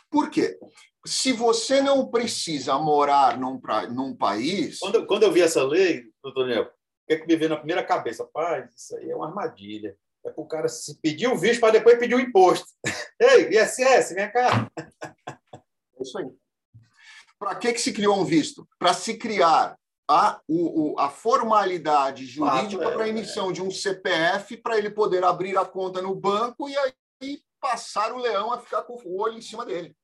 Por 0.09 0.29
quê? 0.29 0.59
Se 1.05 1.33
você 1.33 1.81
não 1.81 2.09
precisa 2.09 2.77
morar 2.77 3.37
num, 3.37 3.59
pra, 3.59 3.87
num 3.87 4.15
país. 4.15 4.77
Quando, 4.79 5.05
quando 5.07 5.23
eu 5.23 5.31
vi 5.31 5.41
essa 5.41 5.63
lei, 5.63 6.03
doutor 6.23 6.43
Daniel, 6.45 6.63
o 6.65 7.07
que, 7.07 7.13
é 7.13 7.17
que 7.17 7.27
me 7.27 7.35
veio 7.35 7.49
na 7.49 7.57
primeira 7.57 7.83
cabeça? 7.83 8.23
Pai, 8.31 8.69
isso 8.75 8.95
aí 8.95 9.09
é 9.09 9.15
uma 9.15 9.27
armadilha. 9.27 9.97
É 10.23 10.29
para 10.29 10.43
o 10.43 10.47
cara 10.47 10.69
se 10.69 10.99
pedir 11.01 11.27
o 11.27 11.35
visto 11.35 11.59
para 11.59 11.73
depois 11.73 11.99
pedir 11.99 12.15
o 12.15 12.19
imposto. 12.19 12.67
Ei, 13.19 13.49
ISS, 13.49 14.13
vem 14.13 14.31
cá. 14.31 14.71
É 15.27 16.01
isso 16.01 16.17
aí. 16.17 16.27
Para 17.37 17.55
que, 17.55 17.73
que 17.73 17.81
se 17.81 17.91
criou 17.91 18.17
um 18.17 18.23
visto? 18.23 18.65
Para 18.79 18.93
se 18.93 19.17
criar 19.17 19.77
a, 20.07 20.39
o, 20.47 20.95
a 20.99 21.09
formalidade 21.09 22.25
jurídica 22.25 22.91
para 22.91 23.05
a 23.05 23.09
emissão 23.09 23.51
de 23.51 23.61
um 23.61 23.71
CPF 23.71 24.57
para 24.57 24.77
ele 24.77 24.89
poder 24.89 25.23
abrir 25.23 25.57
a 25.57 25.65
conta 25.65 26.01
no 26.01 26.15
banco 26.15 26.69
e 26.69 26.77
aí 26.77 26.93
passar 27.59 28.11
o 28.13 28.17
leão 28.17 28.51
a 28.51 28.59
ficar 28.59 28.83
com 28.83 28.95
o 28.95 29.19
olho 29.19 29.37
em 29.37 29.41
cima 29.41 29.65
dele. 29.65 29.95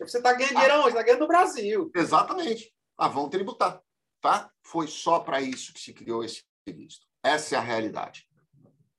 Você 0.00 0.18
está 0.18 0.32
ganhando 0.32 0.54
dinheiro 0.54 0.74
ah, 0.74 0.78
onde? 0.80 0.88
Está 0.88 1.02
ganhando 1.02 1.20
no 1.20 1.28
Brasil. 1.28 1.90
Exatamente. 1.94 2.74
Ah, 2.98 3.08
vão 3.08 3.28
tributar. 3.28 3.80
Tá? 4.20 4.50
Foi 4.62 4.86
só 4.88 5.20
para 5.20 5.40
isso 5.40 5.72
que 5.72 5.80
se 5.80 5.92
criou 5.92 6.24
esse 6.24 6.42
visto. 6.66 7.06
Essa 7.22 7.54
é 7.54 7.58
a 7.58 7.62
realidade. 7.62 8.26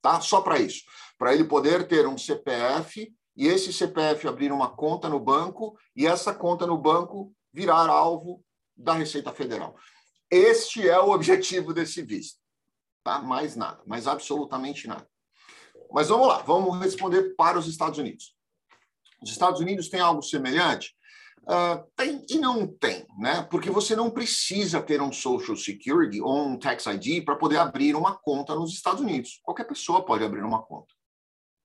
Tá? 0.01 0.21
Só 0.21 0.41
para 0.41 0.59
isso. 0.59 0.83
Para 1.17 1.33
ele 1.33 1.43
poder 1.43 1.87
ter 1.87 2.07
um 2.07 2.17
CPF 2.17 3.13
e 3.35 3.47
esse 3.47 3.73
CPF 3.73 4.27
abrir 4.27 4.51
uma 4.51 4.73
conta 4.73 5.09
no 5.09 5.19
banco 5.19 5.77
e 5.95 6.07
essa 6.07 6.33
conta 6.33 6.65
no 6.65 6.77
banco 6.77 7.33
virar 7.51 7.89
alvo 7.89 8.43
da 8.75 8.93
Receita 8.93 9.33
Federal. 9.33 9.75
Este 10.29 10.87
é 10.87 10.99
o 10.99 11.11
objetivo 11.11 11.73
desse 11.73 12.01
visto. 12.01 12.39
Tá? 13.03 13.19
Mais 13.19 13.55
nada, 13.55 13.83
mais 13.85 14.07
absolutamente 14.07 14.87
nada. 14.87 15.07
Mas 15.95 16.09
vamos 16.09 16.27
lá, 16.27 16.39
vamos 16.39 16.77
responder 16.77 17.35
para 17.37 17.57
os 17.57 17.67
Estados 17.67 17.97
Unidos. 17.97 18.35
Os 19.23 19.31
Estados 19.31 19.61
Unidos 19.61 19.87
têm 19.87 20.01
algo 20.01 20.21
semelhante? 20.21 20.93
Uh, 21.43 21.89
tem 21.95 22.21
e 22.29 22.37
não 22.37 22.67
tem, 22.67 23.05
né? 23.17 23.43
Porque 23.49 23.69
você 23.69 23.95
não 23.95 24.11
precisa 24.11 24.81
ter 24.81 25.01
um 25.01 25.13
Social 25.13 25.55
Security 25.55 26.19
ou 26.19 26.47
um 26.47 26.59
Tax 26.59 26.85
ID 26.87 27.23
para 27.23 27.37
poder 27.37 27.59
abrir 27.59 27.95
uma 27.95 28.13
conta 28.13 28.53
nos 28.53 28.73
Estados 28.73 28.99
Unidos. 28.99 29.39
Qualquer 29.41 29.63
pessoa 29.63 30.03
pode 30.03 30.25
abrir 30.25 30.43
uma 30.43 30.61
conta. 30.61 30.93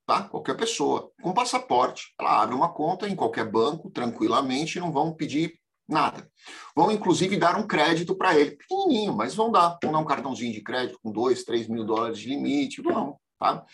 Tá? 0.06 0.22
Qualquer 0.22 0.56
pessoa. 0.56 1.10
Com 1.20 1.34
passaporte, 1.34 2.14
ela 2.16 2.40
abre 2.40 2.54
uma 2.54 2.72
conta 2.72 3.08
em 3.08 3.16
qualquer 3.16 3.50
banco, 3.50 3.90
tranquilamente, 3.90 4.78
não 4.78 4.92
vão 4.92 5.12
pedir 5.12 5.58
Nada. 5.88 6.30
Vão, 6.76 6.92
inclusive, 6.92 7.36
dar 7.36 7.58
um 7.58 7.66
crédito 7.66 8.14
para 8.14 8.38
ele, 8.38 8.52
pequenininho, 8.52 9.12
mas 9.12 9.34
vão 9.34 9.50
dar. 9.50 9.76
Vão 9.82 9.90
dar 9.90 9.98
um 9.98 10.04
cartãozinho 10.04 10.52
de 10.52 10.62
crédito 10.62 11.00
com 11.02 11.10
2, 11.10 11.42
3 11.42 11.66
mil 11.66 11.84
dólares 11.84 12.16
de 12.16 12.28
limite, 12.28 12.80
vão, 12.80 13.18
tá? 13.36 13.66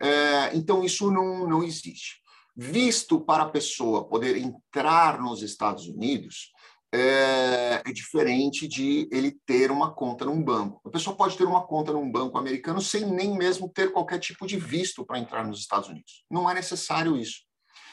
É, 0.00 0.56
então, 0.56 0.84
isso 0.84 1.10
não, 1.10 1.48
não 1.48 1.62
existe. 1.62 2.20
Visto 2.54 3.20
para 3.20 3.44
a 3.44 3.48
pessoa 3.48 4.06
poder 4.06 4.36
entrar 4.36 5.20
nos 5.20 5.42
Estados 5.42 5.86
Unidos, 5.86 6.52
é, 6.94 7.80
é, 7.86 7.92
diferente 7.92 8.68
de 8.68 9.08
ele 9.10 9.32
ter 9.46 9.70
uma 9.70 9.94
conta 9.94 10.26
num 10.26 10.42
banco. 10.42 10.80
A 10.84 10.90
pessoa 10.90 11.16
pode 11.16 11.38
ter 11.38 11.44
uma 11.44 11.66
conta 11.66 11.90
num 11.92 12.10
banco 12.10 12.36
americano 12.36 12.82
sem 12.82 13.06
nem 13.06 13.34
mesmo 13.34 13.68
ter 13.70 13.92
qualquer 13.92 14.18
tipo 14.18 14.46
de 14.46 14.58
visto 14.58 15.04
para 15.04 15.18
entrar 15.18 15.42
nos 15.42 15.60
Estados 15.60 15.88
Unidos. 15.88 16.22
Não 16.30 16.50
é 16.50 16.52
necessário 16.52 17.16
isso. 17.16 17.40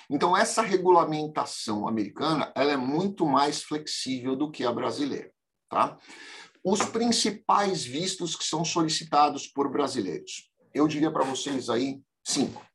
Então, 0.09 0.35
essa 0.35 0.61
regulamentação 0.61 1.87
americana 1.87 2.51
ela 2.55 2.73
é 2.73 2.77
muito 2.77 3.25
mais 3.25 3.63
flexível 3.63 4.35
do 4.35 4.51
que 4.51 4.65
a 4.65 4.71
brasileira. 4.71 5.31
Tá? 5.69 5.97
Os 6.63 6.83
principais 6.83 7.85
vistos 7.85 8.35
que 8.35 8.43
são 8.43 8.65
solicitados 8.65 9.47
por 9.47 9.71
brasileiros. 9.71 10.49
Eu 10.79 10.87
diria 10.87 11.11
para 11.11 11.25
vocês 11.25 11.69
aí 11.69 11.99
cinco. 12.23 12.65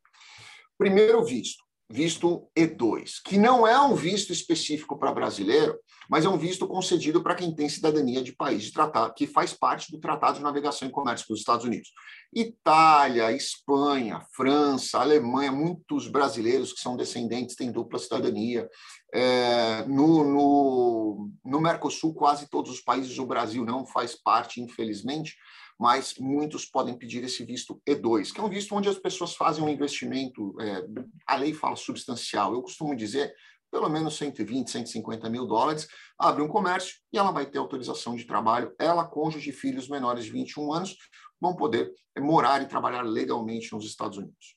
Primeiro 0.77 1.25
visto, 1.25 1.65
visto 1.91 2.51
E2, 2.55 3.23
que 3.25 3.39
não 3.39 3.67
é 3.67 3.81
um 3.81 3.95
visto 3.95 4.31
específico 4.31 4.99
para 4.99 5.15
brasileiro, 5.15 5.79
mas 6.11 6.27
é 6.27 6.29
um 6.29 6.37
visto 6.37 6.69
concedido 6.69 7.23
para 7.23 7.35
quem 7.35 7.55
tem 7.55 7.67
cidadania 7.67 8.23
de 8.23 8.37
país 8.37 8.65
de 8.65 8.73
tratado, 8.73 9.15
que 9.15 9.27
faz 9.27 9.55
parte 9.55 9.91
do 9.91 9.99
Tratado 9.99 10.37
de 10.37 10.43
Navegação 10.43 10.87
e 10.87 10.91
Comércio 10.91 11.27
dos 11.29 11.39
Estados 11.39 11.65
Unidos. 11.65 11.93
Itália, 12.35 13.33
Espanha, 13.33 14.21
França, 14.37 14.99
Alemanha, 14.99 15.51
muitos 15.51 16.07
brasileiros 16.07 16.75
que 16.75 16.81
são 16.81 16.99
descendentes 16.99 17.57
têm 17.57 17.73
dupla 17.73 17.99
cidadania. 17.99 18.69
É, 19.15 19.83
no, 19.87 20.25
no, 20.25 21.31
no 21.43 21.59
Mercosul, 21.59 22.13
quase 22.13 22.51
todos 22.51 22.71
os 22.71 22.83
países, 22.83 23.19
o 23.19 23.25
Brasil 23.25 23.65
não 23.65 23.87
faz 23.87 24.15
parte, 24.15 24.61
infelizmente, 24.61 25.35
mas 25.79 26.15
muitos 26.19 26.65
podem 26.65 26.97
pedir 26.97 27.25
esse 27.25 27.45
visto 27.45 27.81
E2, 27.89 28.33
que 28.33 28.41
é 28.41 28.43
um 28.43 28.49
visto 28.49 28.75
onde 28.75 28.89
as 28.89 28.99
pessoas 28.99 29.35
fazem 29.35 29.63
um 29.63 29.69
investimento, 29.69 30.55
é, 30.61 30.87
a 31.27 31.37
lei 31.37 31.53
fala 31.53 31.77
substancial, 31.77 32.55
eu 32.55 32.63
costumo 32.63 32.95
dizer 32.95 33.35
pelo 33.75 33.89
menos 33.89 34.17
120, 34.17 34.71
150 34.71 35.29
mil 35.29 35.45
dólares, 35.47 35.89
abre 36.17 36.41
um 36.43 36.47
comércio 36.47 36.95
e 37.13 37.19
ela 37.19 37.33
vai 37.33 37.45
ter 37.45 37.59
autorização 37.59 38.15
de 38.15 38.25
trabalho. 38.25 38.73
Ela, 38.79 39.05
cônjuge 39.05 39.51
e 39.51 39.53
filhos 39.53 39.89
menores 39.89 40.27
de 40.27 40.31
21 40.31 40.73
anos 40.73 40.97
vão 41.41 41.57
poder 41.57 41.93
morar 42.17 42.63
e 42.63 42.67
trabalhar 42.67 43.03
legalmente 43.03 43.73
nos 43.73 43.85
Estados 43.85 44.17
Unidos. 44.17 44.57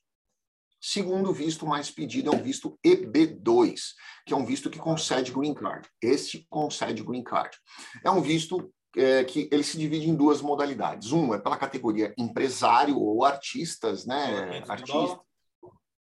Segundo 0.80 1.34
visto 1.34 1.66
mais 1.66 1.90
pedido 1.90 2.32
é 2.32 2.36
o 2.36 2.44
visto 2.44 2.78
EB2, 2.86 3.80
que 4.24 4.34
é 4.34 4.38
um 4.38 4.46
visto 4.46 4.70
que 4.70 4.78
concede 4.78 5.32
green 5.32 5.56
card. 5.56 5.90
Este 6.00 6.46
concede 6.48 7.02
green 7.04 7.24
card. 7.24 7.58
É 8.06 8.12
um 8.12 8.22
visto 8.22 8.72
é, 8.98 9.24
que 9.24 9.48
ele 9.52 9.64
se 9.64 9.78
divide 9.78 10.10
em 10.10 10.16
duas 10.16 10.42
modalidades. 10.42 11.12
Um 11.12 11.34
é 11.34 11.40
pela 11.40 11.58
categoria 11.58 12.14
empresário 12.18 13.00
ou 13.00 13.24
artistas, 13.24 14.06
né? 14.06 14.64
Artista. 14.68 15.20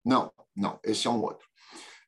Não, 0.05 0.33
não, 0.55 0.79
esse 0.83 1.07
é 1.07 1.11
um 1.11 1.23
outro. 1.23 1.47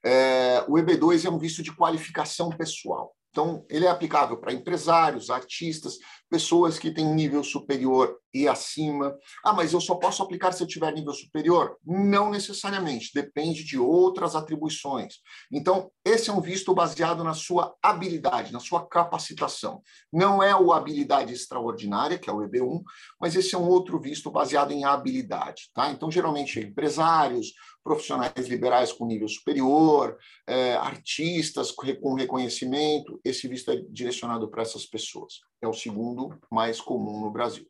É, 0.04 0.64
o 0.68 0.72
EB2 0.72 1.24
é 1.24 1.30
um 1.30 1.38
visto 1.38 1.62
de 1.62 1.74
qualificação 1.74 2.50
pessoal. 2.50 3.14
Então, 3.30 3.64
ele 3.68 3.84
é 3.86 3.88
aplicável 3.88 4.36
para 4.36 4.52
empresários, 4.52 5.30
artistas, 5.30 5.98
pessoas 6.34 6.80
que 6.80 6.90
têm 6.90 7.14
nível 7.14 7.44
superior 7.44 8.18
e 8.34 8.48
acima. 8.48 9.16
Ah, 9.44 9.52
mas 9.52 9.72
eu 9.72 9.80
só 9.80 9.94
posso 9.94 10.20
aplicar 10.20 10.50
se 10.50 10.64
eu 10.64 10.66
tiver 10.66 10.92
nível 10.92 11.12
superior? 11.12 11.76
Não 11.86 12.28
necessariamente, 12.28 13.12
depende 13.14 13.62
de 13.62 13.78
outras 13.78 14.34
atribuições. 14.34 15.18
Então, 15.52 15.92
esse 16.04 16.30
é 16.30 16.32
um 16.32 16.40
visto 16.40 16.74
baseado 16.74 17.22
na 17.22 17.34
sua 17.34 17.72
habilidade, 17.80 18.52
na 18.52 18.58
sua 18.58 18.84
capacitação. 18.84 19.80
Não 20.12 20.42
é 20.42 20.56
o 20.56 20.72
habilidade 20.72 21.32
extraordinária, 21.32 22.18
que 22.18 22.28
é 22.28 22.32
o 22.32 22.40
EB1, 22.40 22.82
mas 23.20 23.36
esse 23.36 23.54
é 23.54 23.58
um 23.58 23.68
outro 23.68 24.00
visto 24.00 24.28
baseado 24.28 24.72
em 24.72 24.84
habilidade. 24.84 25.70
Tá? 25.72 25.92
Então, 25.92 26.10
geralmente, 26.10 26.58
empresários, 26.58 27.52
profissionais 27.84 28.48
liberais 28.48 28.92
com 28.92 29.06
nível 29.06 29.28
superior, 29.28 30.16
é, 30.48 30.74
artistas 30.74 31.70
com 31.70 32.14
reconhecimento, 32.14 33.20
esse 33.22 33.46
visto 33.46 33.70
é 33.70 33.76
direcionado 33.90 34.50
para 34.50 34.62
essas 34.62 34.86
pessoas. 34.86 35.34
É 35.64 35.68
o 35.68 35.72
segundo 35.72 36.38
mais 36.50 36.80
comum 36.80 37.20
no 37.20 37.30
Brasil. 37.30 37.66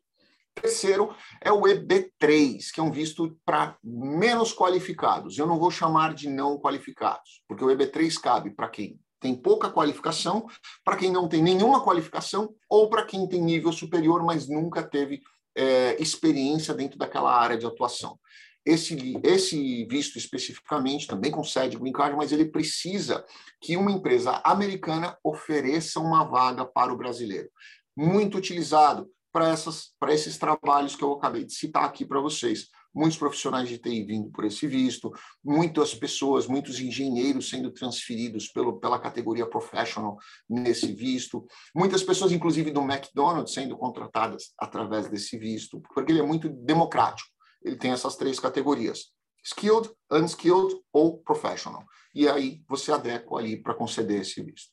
Terceiro 0.53 1.13
é 1.41 1.51
o 1.51 1.61
EB3, 1.63 2.71
que 2.73 2.79
é 2.79 2.83
um 2.83 2.91
visto 2.91 3.37
para 3.45 3.77
menos 3.83 4.53
qualificados. 4.53 5.37
Eu 5.37 5.45
não 5.45 5.59
vou 5.59 5.69
chamar 5.69 6.13
de 6.13 6.29
não 6.29 6.57
qualificados, 6.57 7.43
porque 7.47 7.63
o 7.63 7.67
EB3 7.67 8.19
cabe 8.19 8.51
para 8.51 8.69
quem 8.69 8.99
tem 9.19 9.35
pouca 9.35 9.71
qualificação, 9.71 10.45
para 10.83 10.97
quem 10.97 11.11
não 11.11 11.27
tem 11.27 11.41
nenhuma 11.41 11.83
qualificação, 11.83 12.53
ou 12.69 12.89
para 12.89 13.05
quem 13.05 13.27
tem 13.27 13.41
nível 13.41 13.71
superior, 13.71 14.23
mas 14.23 14.47
nunca 14.47 14.83
teve 14.83 15.21
é, 15.55 16.01
experiência 16.01 16.73
dentro 16.73 16.97
daquela 16.97 17.33
área 17.35 17.57
de 17.57 17.65
atuação. 17.65 18.19
Esse, 18.65 19.19
esse 19.23 19.85
visto 19.85 20.17
especificamente 20.17 21.05
também 21.05 21.31
concede 21.31 21.77
green 21.77 21.91
card, 21.91 22.15
mas 22.15 22.31
ele 22.31 22.45
precisa 22.45 23.23
que 23.61 23.77
uma 23.77 23.91
empresa 23.91 24.41
americana 24.43 25.15
ofereça 25.23 25.99
uma 25.99 26.23
vaga 26.23 26.65
para 26.65 26.91
o 26.91 26.97
brasileiro. 26.97 27.49
Muito 27.95 28.37
utilizado 28.37 29.09
para 29.31 30.13
esses 30.13 30.37
trabalhos 30.37 30.95
que 30.95 31.03
eu 31.03 31.11
acabei 31.13 31.43
de 31.43 31.53
citar 31.53 31.83
aqui 31.83 32.05
para 32.05 32.21
vocês. 32.21 32.67
Muitos 32.93 33.17
profissionais 33.17 33.67
de 33.67 33.77
TI 33.77 34.03
vindo 34.03 34.31
por 34.31 34.45
esse 34.45 34.65
visto, 34.67 35.11
muitas 35.43 35.93
pessoas, 35.93 36.47
muitos 36.47 36.79
engenheiros 36.79 37.49
sendo 37.49 37.69
transferidos 37.69 38.47
pelo, 38.47 38.79
pela 38.79 38.97
categoria 38.97 39.45
professional 39.45 40.17
nesse 40.49 40.93
visto, 40.93 41.45
muitas 41.75 42.01
pessoas, 42.03 42.31
inclusive 42.31 42.71
do 42.71 42.79
McDonald's, 42.81 43.53
sendo 43.53 43.77
contratadas 43.77 44.53
através 44.57 45.09
desse 45.09 45.37
visto, 45.37 45.81
porque 45.93 46.13
ele 46.13 46.19
é 46.19 46.25
muito 46.25 46.47
democrático 46.47 47.35
ele 47.65 47.75
tem 47.75 47.91
essas 47.91 48.15
três 48.15 48.39
categorias: 48.39 49.11
skilled, 49.43 49.89
unskilled 50.11 50.79
ou 50.93 51.17
professional. 51.17 51.83
E 52.13 52.29
aí 52.29 52.63
você 52.69 52.91
adequa 52.91 53.37
ali 53.37 53.61
para 53.61 53.73
conceder 53.73 54.21
esse 54.21 54.41
visto. 54.41 54.71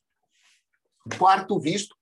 Quarto 1.17 1.59
visto, 1.59 1.95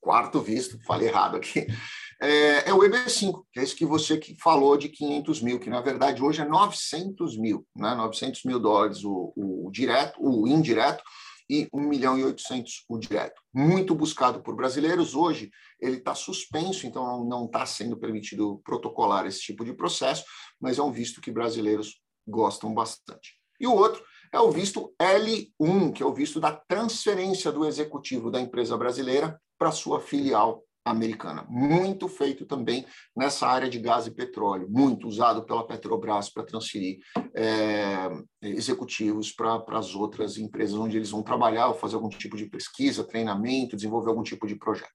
quarto 0.00 0.40
visto, 0.40 0.78
falei 0.84 1.08
errado 1.08 1.36
aqui, 1.36 1.66
é, 2.20 2.68
é, 2.68 2.74
o 2.74 2.80
EB5, 2.80 3.44
que 3.52 3.60
é 3.60 3.62
esse 3.62 3.74
que 3.74 3.84
você 3.84 4.16
que 4.16 4.36
falou 4.40 4.76
de 4.76 4.88
500 4.88 5.42
mil, 5.42 5.60
que 5.60 5.70
na 5.70 5.80
verdade 5.80 6.22
hoje 6.22 6.40
é 6.40 6.44
900 6.44 7.36
mil, 7.38 7.66
né? 7.76 7.94
900 7.94 8.44
mil 8.44 8.58
dólares 8.58 9.04
o, 9.04 9.32
o 9.36 9.70
direto, 9.70 10.18
o 10.20 10.46
indireto, 10.48 11.02
e 11.50 11.68
1 11.72 11.80
milhão 11.80 12.16
e 12.16 12.24
800 12.24 12.84
o 12.88 12.96
direto. 12.96 13.42
Muito 13.52 13.92
buscado 13.92 14.40
por 14.40 14.54
brasileiros. 14.54 15.16
Hoje 15.16 15.50
ele 15.80 15.96
está 15.96 16.14
suspenso, 16.14 16.86
então 16.86 17.24
não 17.24 17.46
está 17.46 17.66
sendo 17.66 17.96
permitido 17.98 18.60
protocolar 18.64 19.26
esse 19.26 19.40
tipo 19.40 19.64
de 19.64 19.74
processo, 19.74 20.24
mas 20.60 20.78
é 20.78 20.82
um 20.82 20.92
visto 20.92 21.20
que 21.20 21.32
brasileiros 21.32 22.00
gostam 22.24 22.72
bastante. 22.72 23.34
E 23.58 23.66
o 23.66 23.74
outro 23.74 24.00
é 24.32 24.38
o 24.38 24.52
visto 24.52 24.94
L1, 24.96 25.92
que 25.92 26.04
é 26.04 26.06
o 26.06 26.14
visto 26.14 26.38
da 26.38 26.52
transferência 26.52 27.50
do 27.50 27.66
executivo 27.66 28.30
da 28.30 28.40
empresa 28.40 28.76
brasileira 28.76 29.36
para 29.60 29.70
sua 29.70 30.00
filial 30.00 30.64
americana. 30.82 31.46
Muito 31.50 32.08
feito 32.08 32.46
também 32.46 32.86
nessa 33.14 33.46
área 33.46 33.68
de 33.68 33.78
gás 33.78 34.06
e 34.06 34.10
petróleo, 34.10 34.66
muito 34.70 35.06
usado 35.06 35.44
pela 35.44 35.66
Petrobras 35.66 36.30
para 36.30 36.46
transferir 36.46 36.98
é, 37.36 38.08
executivos 38.40 39.30
para 39.30 39.62
as 39.78 39.94
outras 39.94 40.38
empresas 40.38 40.74
onde 40.74 40.96
eles 40.96 41.10
vão 41.10 41.22
trabalhar 41.22 41.68
ou 41.68 41.74
fazer 41.74 41.96
algum 41.96 42.08
tipo 42.08 42.38
de 42.38 42.46
pesquisa, 42.46 43.04
treinamento, 43.04 43.76
desenvolver 43.76 44.08
algum 44.08 44.22
tipo 44.22 44.46
de 44.46 44.56
projeto. 44.56 44.90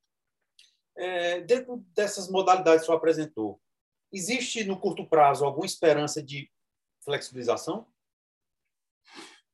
É, 0.98 1.42
dentro 1.42 1.86
dessas 1.96 2.28
modalidades 2.32 2.82
que 2.82 2.88
você 2.88 2.94
apresentou, 2.94 3.62
existe 4.12 4.64
no 4.64 4.80
curto 4.80 5.08
prazo 5.08 5.46
alguma 5.46 5.68
esperança 5.68 6.24
de 6.24 6.50
flexibilização? 7.04 7.86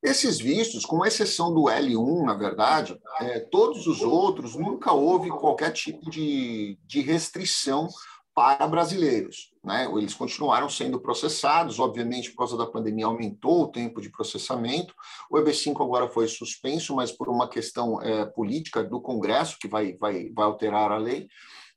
Esses 0.04 0.40
vistos, 0.40 0.84
com 0.84 1.06
exceção 1.06 1.54
do 1.54 1.66
L1, 1.66 2.26
na 2.26 2.34
verdade, 2.34 3.00
é, 3.20 3.40
todos 3.40 3.86
os 3.86 4.02
outros 4.02 4.56
nunca 4.56 4.92
houve 4.92 5.30
qualquer 5.30 5.72
tipo 5.72 6.10
de, 6.10 6.78
de 6.88 7.02
restrição 7.02 7.88
para 8.34 8.66
brasileiros. 8.66 9.54
Né? 9.64 9.88
Eles 9.96 10.16
continuaram 10.16 10.68
sendo 10.70 11.00
processados, 11.00 11.80
obviamente, 11.80 12.32
por 12.32 12.38
causa 12.38 12.58
da 12.58 12.66
pandemia, 12.66 13.06
aumentou 13.06 13.64
o 13.64 13.68
tempo 13.68 14.02
de 14.02 14.10
processamento. 14.10 14.96
O 15.30 15.38
EB5 15.38 15.80
agora 15.84 16.10
foi 16.10 16.28
suspenso, 16.28 16.96
mas 16.96 17.12
por 17.12 17.30
uma 17.30 17.48
questão 17.48 18.02
é, 18.02 18.26
política 18.26 18.84
do 18.84 19.00
Congresso, 19.00 19.60
que 19.60 19.68
vai, 19.68 19.96
vai, 19.98 20.32
vai 20.34 20.46
alterar 20.46 20.92
a 20.92 20.98
lei 20.98 21.28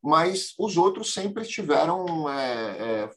mas 0.04 0.52
os 0.58 0.76
outros 0.76 1.14
sempre 1.14 1.44
estiveram 1.44 2.28
é, 2.28 2.76
é, 2.76 3.10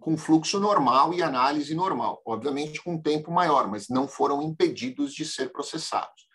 com 0.00 0.16
fluxo 0.16 0.58
normal 0.58 1.12
e 1.12 1.22
análise 1.22 1.74
normal, 1.74 2.22
obviamente 2.24 2.82
com 2.82 2.94
um 2.94 3.02
tempo 3.02 3.30
maior, 3.30 3.68
mas 3.68 3.90
não 3.90 4.08
foram 4.08 4.40
impedidos 4.40 5.12
de 5.12 5.26
ser 5.26 5.52
processados. 5.52 6.26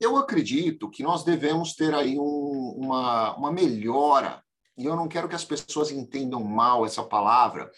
Eu 0.00 0.16
acredito 0.16 0.88
que 0.88 1.02
nós 1.02 1.24
devemos 1.24 1.74
ter 1.74 1.92
aí 1.92 2.16
um, 2.16 2.74
uma, 2.76 3.34
uma 3.34 3.50
melhora, 3.50 4.40
e 4.78 4.84
eu 4.84 4.94
não 4.94 5.08
quero 5.08 5.28
que 5.28 5.34
as 5.34 5.44
pessoas 5.44 5.90
entendam 5.90 6.44
mal 6.44 6.86
essa 6.86 7.02
palavra, 7.02 7.72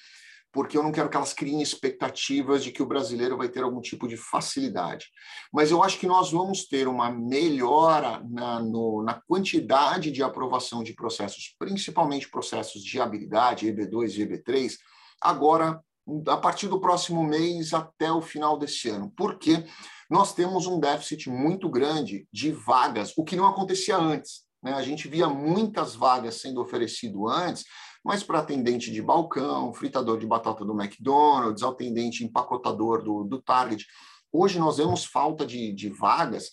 porque 0.57 0.79
eu 0.79 0.83
não 0.83 0.90
quero 0.90 1.11
que 1.11 1.16
elas 1.19 1.35
criem 1.35 1.61
expectativas 1.61 2.64
de 2.64 2.73
que 2.73 2.83
o 2.83 2.87
brasileiro 2.87 3.37
vai 3.37 3.47
ter 3.47 3.62
algum 3.62 3.79
tipo 3.79 4.09
de 4.09 4.16
facilidade. 4.16 5.05
Mas 5.53 5.71
eu 5.71 5.83
acho 5.83 5.99
que 5.99 6.07
nós 6.07 6.33
vamos 6.33 6.66
ter 6.66 6.88
uma 6.88 7.11
melhora 7.11 8.25
na, 8.27 8.59
no, 8.59 9.03
na 9.03 9.21
quantidade 9.29 10.11
de 10.11 10.23
aprovação 10.23 10.83
de 10.83 10.95
processos, 10.95 11.55
principalmente 11.59 12.31
processos 12.31 12.83
de 12.83 12.99
habilidade, 12.99 13.71
EB2 13.71 14.16
e 14.16 14.27
EB3, 14.27 14.79
agora 15.21 15.79
a 16.27 16.37
partir 16.38 16.69
do 16.69 16.81
próximo 16.81 17.23
mês 17.23 17.75
até 17.75 18.11
o 18.11 18.23
final 18.23 18.59
desse 18.59 18.88
ano. 18.88 19.12
Por 19.14 19.38
quê? 19.38 19.62
Nós 20.09 20.33
temos 20.33 20.66
um 20.66 20.81
déficit 20.81 21.29
muito 21.29 21.69
grande 21.69 22.27
de 22.33 22.51
vagas, 22.51 23.12
o 23.14 23.25
que 23.25 23.37
não 23.37 23.47
acontecia 23.47 23.99
antes. 23.99 24.47
Né? 24.62 24.73
A 24.73 24.83
gente 24.83 25.07
via 25.07 25.29
muitas 25.29 25.95
vagas 25.95 26.40
sendo 26.40 26.62
oferecido 26.62 27.29
antes, 27.29 27.64
mas 28.07 28.23
para 28.23 28.38
atendente 28.38 28.92
de 28.92 29.03
balcão, 29.03 29.75
fritador 29.75 30.16
de 30.16 30.27
batata 30.27 30.64
do 30.64 30.81
McDonald's, 30.81 31.64
atendente 31.64 32.23
empacotador 32.23 33.03
do, 33.03 33.25
do 33.25 33.42
Target. 33.42 33.85
Hoje 34.33 34.61
nós 34.61 34.77
vemos 34.77 35.05
falta 35.05 35.45
de, 35.45 35.73
de 35.73 35.88
vagas 35.88 36.51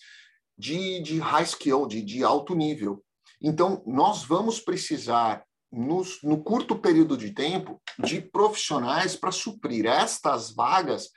de, 0.58 1.00
de 1.00 1.20
high 1.20 1.44
skill, 1.44 1.86
de, 1.86 2.02
de 2.02 2.24
alto 2.24 2.56
nível. 2.56 3.04
Então, 3.40 3.84
nós 3.86 4.24
vamos 4.24 4.58
precisar 4.58 5.44
no, 5.74 6.42
curto 6.42 6.78
período 6.78 7.16
de 7.16 7.32
tempo, 7.32 7.80
de 7.98 8.20
profissionais 8.20 9.16
para 9.16 9.32
suprir 9.32 9.86
estas 9.86 10.54
vagas 10.54 11.10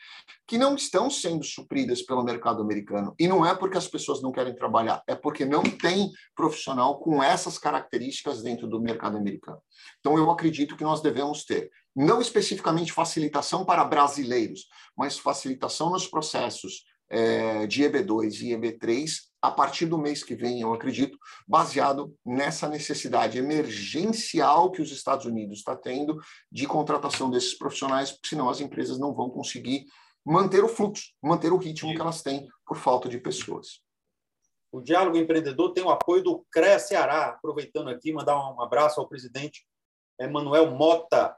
que 0.47 0.57
não 0.57 0.75
estão 0.75 1.09
sendo 1.09 1.43
supridas 1.43 2.01
pelo 2.01 2.23
mercado 2.23 2.61
americano. 2.61 3.13
E 3.19 3.27
não 3.27 3.45
é 3.45 3.53
porque 3.53 3.77
as 3.77 3.87
pessoas 3.87 4.21
não 4.21 4.31
querem 4.31 4.55
trabalhar, 4.55 5.03
é 5.07 5.13
porque 5.13 5.45
não 5.45 5.61
tem 5.61 6.09
profissional 6.35 6.99
com 6.99 7.21
essas 7.21 7.57
características 7.57 8.41
dentro 8.41 8.67
do 8.67 8.81
mercado 8.81 9.17
americano. 9.17 9.61
Então, 9.99 10.17
eu 10.17 10.31
acredito 10.31 10.75
que 10.75 10.83
nós 10.83 11.01
devemos 11.01 11.43
ter, 11.43 11.69
não 11.95 12.21
especificamente 12.21 12.93
facilitação 12.93 13.65
para 13.65 13.83
brasileiros, 13.83 14.67
mas 14.97 15.19
facilitação 15.19 15.91
nos 15.91 16.07
processos 16.07 16.85
é, 17.09 17.67
de 17.67 17.83
EB2 17.83 18.41
e 18.41 18.55
EB3 18.55 19.09
a 19.47 19.51
partir 19.51 19.85
do 19.85 19.97
mês 19.97 20.23
que 20.23 20.35
vem, 20.35 20.59
eu 20.59 20.73
acredito, 20.73 21.17
baseado 21.47 22.13
nessa 22.25 22.67
necessidade 22.67 23.37
emergencial 23.37 24.71
que 24.71 24.81
os 24.81 24.91
Estados 24.91 25.25
Unidos 25.25 25.59
está 25.59 25.73
tendo 25.73 26.19
de 26.51 26.67
contratação 26.67 27.29
desses 27.29 27.57
profissionais, 27.57 28.11
porque 28.11 28.27
senão 28.27 28.49
as 28.49 28.59
empresas 28.59 28.99
não 28.99 29.13
vão 29.13 29.29
conseguir 29.29 29.85
manter 30.25 30.63
o 30.63 30.67
fluxo, 30.67 31.13
manter 31.23 31.53
o 31.53 31.57
ritmo 31.57 31.95
que 31.95 32.01
elas 32.01 32.21
têm 32.21 32.45
por 32.65 32.75
falta 32.75 33.07
de 33.07 33.17
pessoas. 33.19 33.81
O 34.69 34.81
Diálogo 34.81 35.17
Empreendedor 35.17 35.71
tem 35.71 35.83
o 35.83 35.89
apoio 35.89 36.21
do 36.21 36.45
CREA 36.51 36.77
Ceará, 36.77 37.27
aproveitando 37.27 37.89
aqui, 37.89 38.11
mandar 38.11 38.37
um 38.37 38.61
abraço 38.61 38.99
ao 38.99 39.07
presidente 39.07 39.65
Emanuel 40.19 40.71
Mota. 40.71 41.37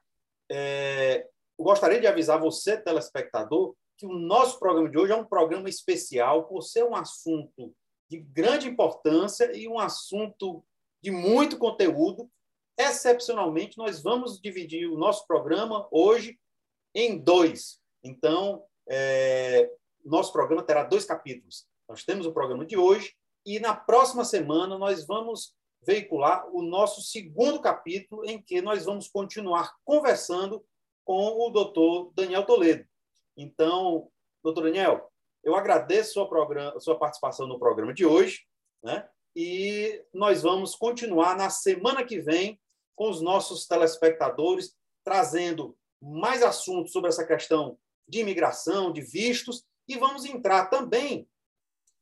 É, 0.51 1.27
gostaria 1.59 2.01
de 2.01 2.07
avisar 2.07 2.39
você, 2.39 2.75
telespectador, 2.75 3.75
que 3.99 4.07
o 4.07 4.13
nosso 4.13 4.57
programa 4.57 4.89
de 4.89 4.97
hoje 4.97 5.11
é 5.11 5.15
um 5.15 5.25
programa 5.25 5.69
especial, 5.69 6.45
por 6.45 6.63
ser 6.63 6.83
um 6.83 6.95
assunto 6.95 7.71
de 8.09 8.17
grande 8.17 8.67
importância 8.67 9.55
e 9.55 9.67
um 9.67 9.77
assunto 9.79 10.63
de 11.01 11.11
muito 11.11 11.57
conteúdo. 11.57 12.29
Excepcionalmente, 12.77 13.77
nós 13.77 14.01
vamos 14.01 14.39
dividir 14.39 14.89
o 14.89 14.97
nosso 14.97 15.27
programa 15.27 15.87
hoje 15.91 16.39
em 16.95 17.17
dois. 17.17 17.79
Então, 18.03 18.63
é, 18.89 19.69
nosso 20.03 20.31
programa 20.31 20.63
terá 20.63 20.83
dois 20.83 21.05
capítulos. 21.05 21.67
Nós 21.87 22.03
temos 22.03 22.25
o 22.25 22.33
programa 22.33 22.65
de 22.65 22.77
hoje 22.77 23.13
e 23.45 23.59
na 23.59 23.75
próxima 23.75 24.25
semana 24.25 24.77
nós 24.77 25.05
vamos 25.05 25.55
veicular 25.81 26.47
o 26.53 26.61
nosso 26.61 27.01
segundo 27.01 27.61
capítulo, 27.61 28.25
em 28.25 28.41
que 28.41 28.61
nós 28.61 28.85
vamos 28.85 29.07
continuar 29.07 29.73
conversando 29.83 30.63
com 31.05 31.47
o 31.47 31.49
doutor 31.49 32.11
Daniel 32.13 32.45
Toledo. 32.45 32.85
Então, 33.35 34.11
doutor 34.43 34.63
Daniel, 34.63 35.08
eu 35.43 35.55
agradeço 35.55 36.13
sua, 36.13 36.27
programa, 36.27 36.79
sua 36.79 36.97
participação 36.97 37.47
no 37.47 37.59
programa 37.59 37.93
de 37.93 38.05
hoje, 38.05 38.45
né? 38.83 39.07
e 39.35 40.03
nós 40.13 40.41
vamos 40.41 40.75
continuar 40.75 41.37
na 41.37 41.49
semana 41.49 42.03
que 42.03 42.19
vem 42.19 42.59
com 42.95 43.09
os 43.09 43.21
nossos 43.21 43.65
telespectadores, 43.65 44.75
trazendo 45.03 45.77
mais 46.01 46.43
assuntos 46.43 46.91
sobre 46.91 47.09
essa 47.09 47.25
questão 47.25 47.77
de 48.07 48.19
imigração, 48.19 48.91
de 48.91 49.01
vistos, 49.01 49.63
e 49.87 49.97
vamos 49.97 50.25
entrar 50.25 50.65
também 50.65 51.27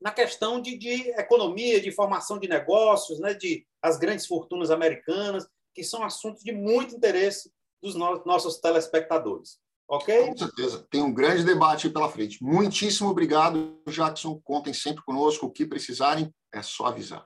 na 0.02 0.12
questão 0.12 0.62
de, 0.62 0.78
de 0.78 1.10
economia, 1.12 1.82
de 1.82 1.92
formação 1.92 2.40
de 2.40 2.48
negócios, 2.48 3.20
né, 3.20 3.34
de 3.34 3.66
as 3.82 3.98
grandes 3.98 4.28
fortunas 4.28 4.70
americanas, 4.70 5.48
que 5.74 5.84
são 5.84 6.04
assuntos 6.04 6.44
de 6.44 6.52
muito 6.52 6.96
interesse 6.96 7.52
dos 7.82 7.96
no 7.96 8.24
nossos 8.26 8.60
telespectadores. 8.60 9.60
Ok? 9.88 10.28
Com 10.28 10.38
certeza. 10.38 10.86
Tem 10.92 11.02
um 11.02 11.14
grande 11.14 11.44
debate 11.44 11.90
pela 11.90 12.10
frente. 12.10 12.44
Muitíssimo 12.44 13.10
obrigado, 13.10 13.80
Jackson. 13.88 14.40
Contem 14.44 14.74
sempre 14.74 15.04
conosco. 15.04 15.46
O 15.46 15.52
que 15.52 15.66
precisarem, 15.66 16.34
é 16.54 16.62
só 16.62 16.88
avisar. 16.88 17.26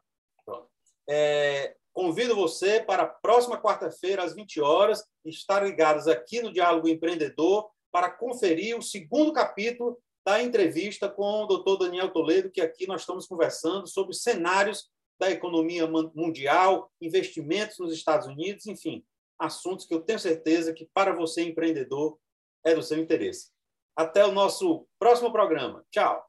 É, 1.10 1.76
convido 1.92 2.36
você 2.36 2.80
para 2.80 3.04
a 3.04 3.08
próxima 3.08 3.60
quarta-feira, 3.60 4.24
às 4.24 4.36
20 4.36 4.62
horas, 4.62 5.04
estar 5.26 5.64
ligados 5.64 6.08
aqui 6.08 6.42
no 6.42 6.54
Diálogo 6.54 6.88
Empreendedor 6.88 7.70
para 7.92 8.10
conferir 8.10 8.78
o 8.78 8.82
segundo 8.82 9.34
capítulo 9.34 9.98
da 10.26 10.42
entrevista 10.42 11.10
com 11.10 11.44
o 11.44 11.48
doutor 11.48 11.78
Daniel 11.78 12.12
Toledo, 12.12 12.52
que 12.52 12.62
aqui 12.62 12.88
nós 12.88 13.02
estamos 13.02 13.26
conversando 13.26 13.88
sobre 13.88 14.14
cenários 14.14 14.90
da 15.20 15.30
economia 15.30 15.88
mundial, 16.16 16.92
investimentos 17.02 17.78
nos 17.80 17.94
Estados 17.94 18.28
Unidos, 18.28 18.66
enfim, 18.68 19.04
assuntos 19.38 19.86
que 19.86 19.94
eu 19.94 20.02
tenho 20.02 20.20
certeza 20.20 20.74
que 20.74 20.90
para 20.94 21.14
você, 21.14 21.44
empreendedor, 21.44 22.18
é 22.64 22.74
do 22.76 22.84
seu 22.84 22.98
interesse. 23.00 23.50
Até 23.96 24.26
o 24.26 24.32
nosso 24.32 24.88
próximo 25.00 25.32
programa. 25.32 25.86
Tchau. 25.92 26.26